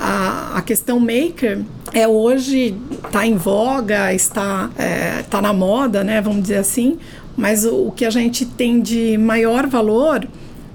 a, 0.00 0.56
a 0.56 0.62
questão 0.62 0.98
maker 0.98 1.60
é 1.92 2.08
hoje 2.08 2.74
está 3.04 3.26
em 3.26 3.36
voga, 3.36 4.14
está 4.14 4.70
é, 4.78 5.22
tá 5.24 5.42
na 5.42 5.52
moda, 5.52 6.02
né? 6.02 6.22
Vamos 6.22 6.42
dizer 6.42 6.56
assim. 6.56 6.98
Mas 7.36 7.66
o, 7.66 7.88
o 7.88 7.92
que 7.92 8.06
a 8.06 8.10
gente 8.10 8.46
tem 8.46 8.80
de 8.80 9.18
maior 9.18 9.66
valor 9.66 10.26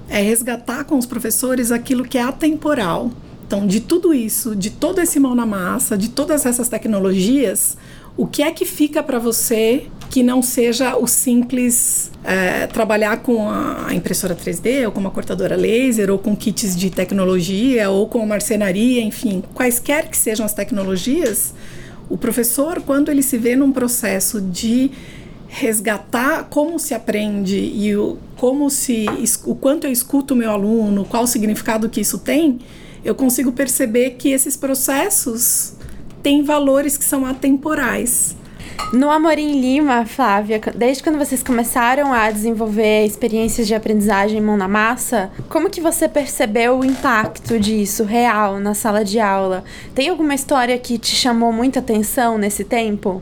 é 0.08 0.20
resgatar 0.20 0.84
com 0.84 0.96
os 0.96 1.06
professores 1.06 1.72
aquilo 1.72 2.04
que 2.04 2.16
é 2.16 2.22
atemporal. 2.22 3.10
Então, 3.44 3.66
de 3.66 3.80
tudo 3.80 4.14
isso, 4.14 4.54
de 4.54 4.70
todo 4.70 5.00
esse 5.00 5.18
mão 5.18 5.34
na 5.34 5.46
massa, 5.46 5.98
de 5.98 6.08
todas 6.08 6.46
essas 6.46 6.68
tecnologias, 6.68 7.76
o 8.16 8.26
que 8.26 8.42
é 8.42 8.52
que 8.52 8.64
fica 8.64 9.02
para 9.02 9.18
você 9.18 9.86
que 10.10 10.22
não 10.22 10.40
seja 10.40 10.96
o 10.96 11.06
simples 11.06 12.10
é, 12.24 12.66
trabalhar 12.66 13.18
com 13.18 13.48
a 13.48 13.94
impressora 13.94 14.34
3D, 14.34 14.86
ou 14.86 14.92
com 14.92 15.00
uma 15.00 15.10
cortadora 15.10 15.56
laser, 15.56 16.10
ou 16.10 16.18
com 16.18 16.34
kits 16.34 16.76
de 16.76 16.90
tecnologia, 16.90 17.90
ou 17.90 18.08
com 18.08 18.24
marcenaria, 18.26 19.00
enfim, 19.02 19.42
quaisquer 19.54 20.08
que 20.08 20.16
sejam 20.16 20.46
as 20.46 20.52
tecnologias, 20.52 21.54
o 22.08 22.16
professor, 22.16 22.80
quando 22.82 23.10
ele 23.10 23.22
se 23.22 23.36
vê 23.36 23.56
num 23.56 23.72
processo 23.72 24.40
de 24.40 24.90
resgatar 25.48 26.44
como 26.44 26.78
se 26.78 26.94
aprende 26.94 27.56
e 27.56 27.96
o, 27.96 28.18
como 28.36 28.68
se 28.70 29.06
o 29.44 29.54
quanto 29.54 29.86
eu 29.86 29.92
escuto 29.92 30.34
o 30.34 30.36
meu 30.36 30.50
aluno, 30.50 31.04
qual 31.04 31.24
o 31.24 31.26
significado 31.26 31.88
que 31.88 32.00
isso 32.00 32.18
tem, 32.18 32.60
eu 33.04 33.14
consigo 33.14 33.52
perceber 33.52 34.10
que 34.12 34.30
esses 34.30 34.56
processos 34.56 35.74
têm 36.22 36.42
valores 36.42 36.96
que 36.96 37.04
são 37.04 37.24
atemporais. 37.24 38.36
No 38.92 39.10
Amorim 39.10 39.60
Lima, 39.60 40.06
Flávia, 40.06 40.60
desde 40.74 41.02
quando 41.02 41.18
vocês 41.18 41.42
começaram 41.42 42.12
a 42.12 42.30
desenvolver 42.30 43.04
experiências 43.04 43.66
de 43.66 43.74
aprendizagem 43.74 44.40
mão 44.40 44.56
na 44.56 44.68
massa, 44.68 45.30
como 45.48 45.68
que 45.68 45.80
você 45.80 46.08
percebeu 46.08 46.78
o 46.78 46.84
impacto 46.84 47.58
disso 47.58 48.04
real 48.04 48.60
na 48.60 48.74
sala 48.74 49.04
de 49.04 49.18
aula? 49.18 49.64
Tem 49.94 50.08
alguma 50.08 50.34
história 50.34 50.78
que 50.78 50.98
te 50.98 51.16
chamou 51.16 51.52
muita 51.52 51.80
atenção 51.80 52.38
nesse 52.38 52.64
tempo? 52.64 53.20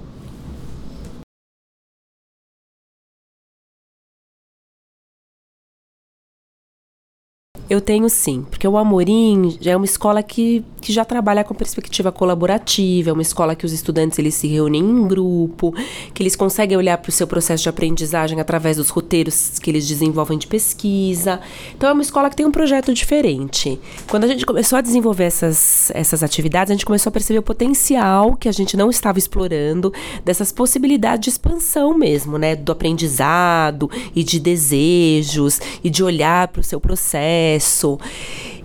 Eu 7.68 7.80
tenho 7.80 8.08
sim, 8.10 8.42
porque 8.50 8.68
o 8.68 8.76
Amorim 8.76 9.56
já 9.58 9.72
é 9.72 9.76
uma 9.76 9.86
escola 9.86 10.22
que, 10.22 10.62
que 10.84 10.92
já 10.92 11.04
trabalha 11.04 11.42
com 11.42 11.54
perspectiva 11.54 12.12
colaborativa, 12.12 13.10
é 13.10 13.12
uma 13.12 13.22
escola 13.22 13.56
que 13.56 13.64
os 13.64 13.72
estudantes 13.72 14.18
eles 14.18 14.34
se 14.34 14.46
reúnem 14.46 14.82
em 14.82 15.08
grupo, 15.08 15.74
que 16.12 16.22
eles 16.22 16.36
conseguem 16.36 16.76
olhar 16.76 16.98
para 16.98 17.08
o 17.08 17.12
seu 17.12 17.26
processo 17.26 17.62
de 17.62 17.68
aprendizagem 17.68 18.40
através 18.40 18.76
dos 18.76 18.90
roteiros 18.90 19.58
que 19.58 19.70
eles 19.70 19.86
desenvolvem 19.88 20.38
de 20.38 20.46
pesquisa. 20.46 21.40
Então 21.76 21.88
é 21.88 21.92
uma 21.92 22.02
escola 22.02 22.28
que 22.30 22.36
tem 22.36 22.46
um 22.46 22.52
projeto 22.52 22.92
diferente. 22.92 23.80
Quando 24.08 24.24
a 24.24 24.28
gente 24.28 24.44
começou 24.44 24.78
a 24.78 24.80
desenvolver 24.80 25.24
essas, 25.24 25.90
essas 25.94 26.22
atividades, 26.22 26.70
a 26.70 26.74
gente 26.74 26.86
começou 26.86 27.10
a 27.10 27.12
perceber 27.12 27.38
o 27.38 27.42
potencial 27.42 28.36
que 28.36 28.48
a 28.48 28.52
gente 28.52 28.76
não 28.76 28.90
estava 28.90 29.18
explorando 29.18 29.92
dessas 30.24 30.52
possibilidades 30.52 31.24
de 31.24 31.30
expansão 31.30 31.96
mesmo, 31.96 32.38
né? 32.38 32.54
Do 32.54 32.72
aprendizado 32.72 33.90
e 34.14 34.22
de 34.22 34.38
desejos 34.38 35.60
e 35.82 35.88
de 35.88 36.04
olhar 36.04 36.48
para 36.48 36.60
o 36.60 36.64
seu 36.64 36.78
processo 36.80 36.94
processo. 36.94 37.98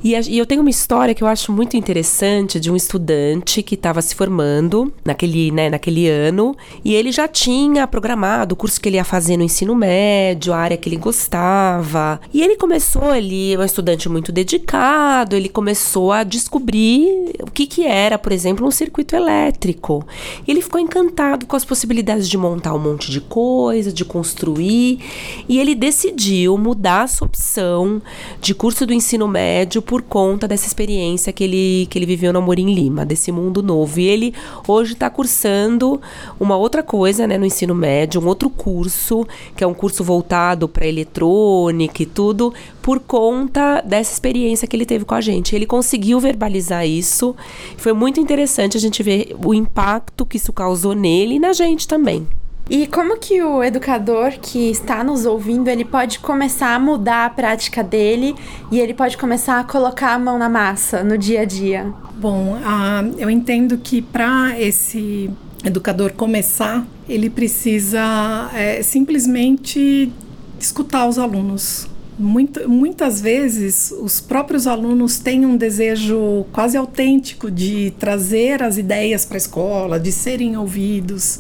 E, 0.04 0.16
a, 0.16 0.22
e, 0.22 0.38
eu 0.38 0.46
tenho 0.46 0.62
uma 0.62 0.70
história 0.70 1.14
que 1.14 1.22
eu 1.22 1.28
acho 1.28 1.52
muito 1.52 1.76
interessante 1.76 2.60
de 2.60 2.72
um 2.72 2.76
estudante 2.76 3.62
que 3.62 3.76
estava 3.76 4.02
se 4.02 4.16
formando 4.16 4.94
naquele, 5.04 5.52
né, 5.52 5.70
naquele 5.70 6.08
ano 6.08 6.56
e 6.86 6.94
ele 6.94 7.12
já 7.12 7.28
tinha 7.28 7.86
programado 7.86 8.54
o 8.54 8.56
curso 8.56 8.80
que 8.80 8.88
ele 8.88 8.96
ia 8.96 9.04
fazer 9.04 9.36
no 9.36 9.44
ensino 9.44 9.76
médio, 9.76 10.54
a 10.54 10.58
área 10.58 10.78
que 10.78 10.88
ele 10.88 10.96
gostava. 10.96 12.20
E 12.34 12.42
ele 12.42 12.56
começou, 12.56 13.14
ele 13.14 13.54
é 13.54 13.60
um 13.60 13.64
estudante 13.64 14.08
muito 14.08 14.32
dedicado, 14.32 15.36
ele 15.36 15.50
começou 15.50 16.14
a 16.14 16.24
descobrir 16.24 17.34
o 17.42 17.52
que, 17.52 17.68
que 17.68 17.86
era, 17.86 18.18
por 18.18 18.32
exemplo, 18.32 18.66
um 18.66 18.72
circuito 18.72 19.16
elétrico. 19.16 20.06
E 20.48 20.52
ele 20.52 20.62
ficou 20.62 20.80
encantado 20.80 21.46
com 21.46 21.56
as 21.56 21.66
possibilidades 21.66 22.30
de 22.30 22.38
montar 22.38 22.74
um 22.74 22.80
monte 22.80 23.12
de 23.12 23.20
coisa, 23.20 23.92
de 23.92 24.06
construir, 24.06 25.00
e 25.48 25.60
ele 25.60 25.76
decidiu 25.76 26.58
mudar 26.58 27.04
a 27.04 27.08
sua 27.08 27.28
opção 27.28 28.02
de 28.40 28.56
curso 28.56 28.86
do 28.86 28.94
ensino 28.94 29.28
médio 29.28 29.82
por 29.90 30.04
conta 30.04 30.48
dessa 30.48 30.68
experiência 30.68 31.34
que 31.34 31.44
ele, 31.44 31.88
que 31.90 31.98
ele 31.98 32.06
viveu 32.06 32.32
no 32.32 32.38
Amorim 32.38 32.72
Lima, 32.76 33.04
desse 33.04 33.32
mundo 33.32 33.64
novo. 33.64 34.00
E 34.00 34.06
ele 34.06 34.36
hoje 34.68 34.94
está 34.94 35.10
cursando 35.10 36.00
uma 36.40 36.56
outra 36.56 36.84
coisa 36.84 37.26
né, 37.26 37.40
no 37.40 37.46
ensino 37.46 37.74
médio, 37.74 38.22
um 38.22 38.28
outro 38.28 38.52
curso, 38.52 39.26
que 39.56 39.64
é 39.64 39.68
um 39.68 39.74
curso 39.74 40.04
voltado 40.04 40.70
para 40.70 40.86
eletrônica 40.86 42.04
e 42.04 42.06
tudo, 42.06 42.54
por 42.84 43.00
conta 43.00 43.82
dessa 43.82 44.14
experiência 44.14 44.68
que 44.68 44.76
ele 44.76 44.86
teve 44.86 45.06
com 45.06 45.16
a 45.16 45.22
gente. 45.22 45.56
Ele 45.56 45.66
conseguiu 45.66 46.20
verbalizar 46.20 46.86
isso. 46.86 47.36
Foi 47.76 47.92
muito 47.92 48.20
interessante 48.20 48.78
a 48.78 48.80
gente 48.80 49.02
ver 49.02 49.36
o 49.44 49.56
impacto 49.56 50.24
que 50.24 50.38
isso 50.38 50.54
causou 50.54 50.94
nele 50.94 51.38
e 51.38 51.40
na 51.40 51.52
gente 51.52 51.88
também. 51.88 52.28
E 52.70 52.86
como 52.86 53.18
que 53.18 53.42
o 53.42 53.64
educador 53.64 54.34
que 54.40 54.70
está 54.70 55.04
nos 55.04 55.26
ouvindo, 55.26 55.70
ele 55.70 55.84
pode 55.84 56.20
começar 56.20 56.76
a 56.76 56.80
mudar 56.80 57.26
a 57.26 57.30
prática 57.32 57.84
dele 57.84 58.36
e 58.72 58.80
ele 58.80 58.94
pode 58.94 59.18
começar 59.18 59.60
a 59.60 59.64
colocar 59.64 60.14
a 60.14 60.20
mão 60.20 60.38
na 60.38 60.48
massa 60.48 61.04
no 61.04 61.18
dia 61.18 61.42
a 61.42 61.46
dia? 61.46 61.92
Bom, 62.16 62.54
uh, 62.58 63.16
eu 63.18 63.28
entendo 63.28 63.76
que 63.80 64.04
para 64.04 64.60
esse 64.60 65.32
educador 65.66 66.14
começar, 66.14 66.86
ele 67.08 67.28
precisa 67.28 68.52
é, 68.54 68.84
simplesmente 68.84 70.14
escutar 70.60 71.08
os 71.08 71.18
alunos. 71.18 71.88
Muito, 72.20 72.70
muitas 72.70 73.20
vezes 73.20 73.92
os 73.92 74.22
próprios 74.22 74.68
alunos 74.68 75.18
têm 75.18 75.46
um 75.46 75.58
desejo 75.58 76.46
quase 76.52 76.78
autêntico 76.78 77.50
de 77.50 77.94
trazer 77.98 78.62
as 78.62 78.78
ideias 78.78 79.26
para 79.26 79.38
a 79.38 79.40
escola, 79.40 80.00
de 80.00 80.12
serem 80.12 80.56
ouvidos. 80.56 81.40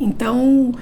Então, 0.00 0.72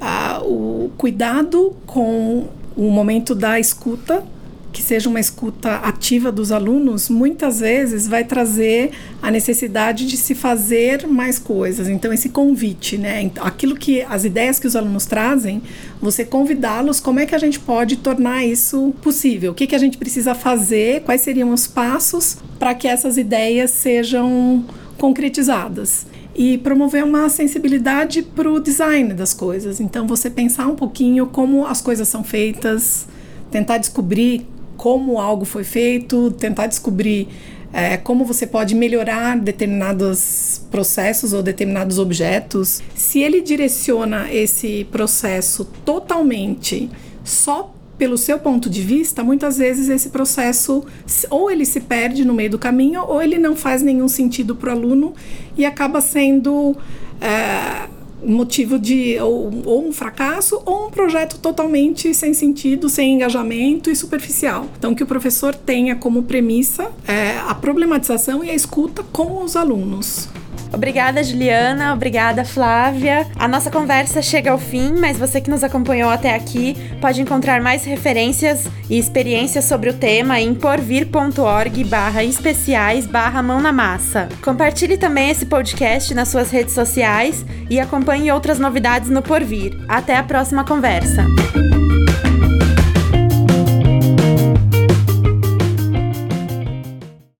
a, 0.00 0.40
o 0.42 0.90
cuidado 0.96 1.76
com 1.86 2.48
o 2.76 2.90
momento 2.90 3.34
da 3.34 3.60
escuta, 3.60 4.24
que 4.72 4.82
seja 4.82 5.08
uma 5.08 5.20
escuta 5.20 5.76
ativa 5.76 6.32
dos 6.32 6.50
alunos, 6.50 7.08
muitas 7.08 7.60
vezes 7.60 8.08
vai 8.08 8.24
trazer 8.24 8.90
a 9.22 9.30
necessidade 9.30 10.04
de 10.04 10.16
se 10.16 10.34
fazer 10.34 11.06
mais 11.06 11.38
coisas. 11.38 11.88
Então, 11.88 12.12
esse 12.12 12.28
convite, 12.28 12.98
né? 12.98 13.30
Aquilo 13.40 13.76
que 13.76 14.02
as 14.02 14.24
ideias 14.24 14.58
que 14.58 14.66
os 14.66 14.74
alunos 14.74 15.06
trazem, 15.06 15.62
você 16.02 16.24
convidá-los, 16.24 16.98
como 16.98 17.20
é 17.20 17.26
que 17.26 17.36
a 17.36 17.38
gente 17.38 17.60
pode 17.60 17.98
tornar 17.98 18.44
isso 18.44 18.92
possível? 19.00 19.52
O 19.52 19.54
que, 19.54 19.68
que 19.68 19.76
a 19.76 19.78
gente 19.78 19.96
precisa 19.96 20.34
fazer? 20.34 21.02
Quais 21.02 21.20
seriam 21.20 21.52
os 21.52 21.68
passos 21.68 22.38
para 22.58 22.74
que 22.74 22.88
essas 22.88 23.16
ideias 23.16 23.70
sejam 23.70 24.64
concretizadas? 24.98 26.04
E 26.34 26.58
promover 26.58 27.04
uma 27.04 27.28
sensibilidade 27.28 28.22
para 28.22 28.50
o 28.50 28.60
design 28.60 29.14
das 29.14 29.32
coisas. 29.32 29.80
Então, 29.80 30.06
você 30.06 30.28
pensar 30.28 30.66
um 30.66 30.74
pouquinho 30.74 31.26
como 31.26 31.66
as 31.66 31.80
coisas 31.80 32.08
são 32.08 32.24
feitas, 32.24 33.06
tentar 33.50 33.78
descobrir 33.78 34.46
como 34.76 35.20
algo 35.20 35.44
foi 35.44 35.64
feito, 35.64 36.30
tentar 36.32 36.66
descobrir 36.66 37.28
é, 37.72 37.96
como 37.96 38.24
você 38.24 38.46
pode 38.46 38.74
melhorar 38.74 39.38
determinados 39.38 40.60
processos 40.70 41.32
ou 41.32 41.42
determinados 41.42 41.98
objetos. 41.98 42.82
Se 42.94 43.20
ele 43.20 43.40
direciona 43.40 44.32
esse 44.32 44.86
processo 44.90 45.64
totalmente 45.84 46.90
só 47.24 47.74
pelo 47.98 48.18
seu 48.18 48.38
ponto 48.38 48.68
de 48.68 48.82
vista, 48.82 49.22
muitas 49.22 49.58
vezes 49.58 49.88
esse 49.88 50.10
processo 50.10 50.84
ou 51.30 51.50
ele 51.50 51.64
se 51.64 51.80
perde 51.80 52.24
no 52.24 52.34
meio 52.34 52.50
do 52.50 52.58
caminho 52.58 53.02
ou 53.06 53.22
ele 53.22 53.38
não 53.38 53.54
faz 53.54 53.82
nenhum 53.82 54.08
sentido 54.08 54.56
para 54.56 54.70
o 54.70 54.72
aluno 54.72 55.14
e 55.56 55.64
acaba 55.64 56.00
sendo 56.00 56.76
é, 57.20 57.88
motivo 58.24 58.78
de 58.78 59.18
ou, 59.20 59.50
ou, 59.64 59.86
um 59.86 59.92
fracasso 59.92 60.60
ou 60.64 60.86
um 60.86 60.90
projeto 60.90 61.38
totalmente 61.38 62.12
sem 62.14 62.34
sentido, 62.34 62.88
sem 62.88 63.14
engajamento 63.14 63.90
e 63.90 63.96
superficial. 63.96 64.68
Então, 64.78 64.94
que 64.94 65.02
o 65.02 65.06
professor 65.06 65.54
tenha 65.54 65.94
como 65.94 66.22
premissa 66.24 66.90
é, 67.06 67.36
a 67.46 67.54
problematização 67.54 68.42
e 68.42 68.50
a 68.50 68.54
escuta 68.54 69.04
com 69.12 69.42
os 69.42 69.56
alunos. 69.56 70.28
Obrigada, 70.74 71.22
Juliana. 71.22 71.92
Obrigada, 71.94 72.44
Flávia. 72.44 73.26
A 73.36 73.48
nossa 73.48 73.70
conversa 73.70 74.20
chega 74.20 74.50
ao 74.50 74.58
fim, 74.58 74.94
mas 74.98 75.16
você 75.16 75.40
que 75.40 75.50
nos 75.50 75.64
acompanhou 75.64 76.10
até 76.10 76.34
aqui 76.34 76.76
pode 77.00 77.20
encontrar 77.20 77.60
mais 77.60 77.84
referências 77.84 78.66
e 78.88 78.98
experiências 78.98 79.64
sobre 79.64 79.90
o 79.90 79.94
tema 79.94 80.40
em 80.40 80.54
porvir.org 80.54 81.84
barra 81.84 82.24
especiais 82.24 83.06
barra 83.06 83.42
mão 83.42 83.60
na 83.60 83.72
massa. 83.72 84.28
Compartilhe 84.42 84.96
também 84.96 85.30
esse 85.30 85.46
podcast 85.46 86.14
nas 86.14 86.28
suas 86.28 86.50
redes 86.50 86.74
sociais 86.74 87.44
e 87.70 87.80
acompanhe 87.80 88.30
outras 88.30 88.58
novidades 88.58 89.08
no 89.10 89.22
Porvir. 89.22 89.76
Até 89.88 90.16
a 90.16 90.22
próxima 90.22 90.64
conversa. 90.64 91.24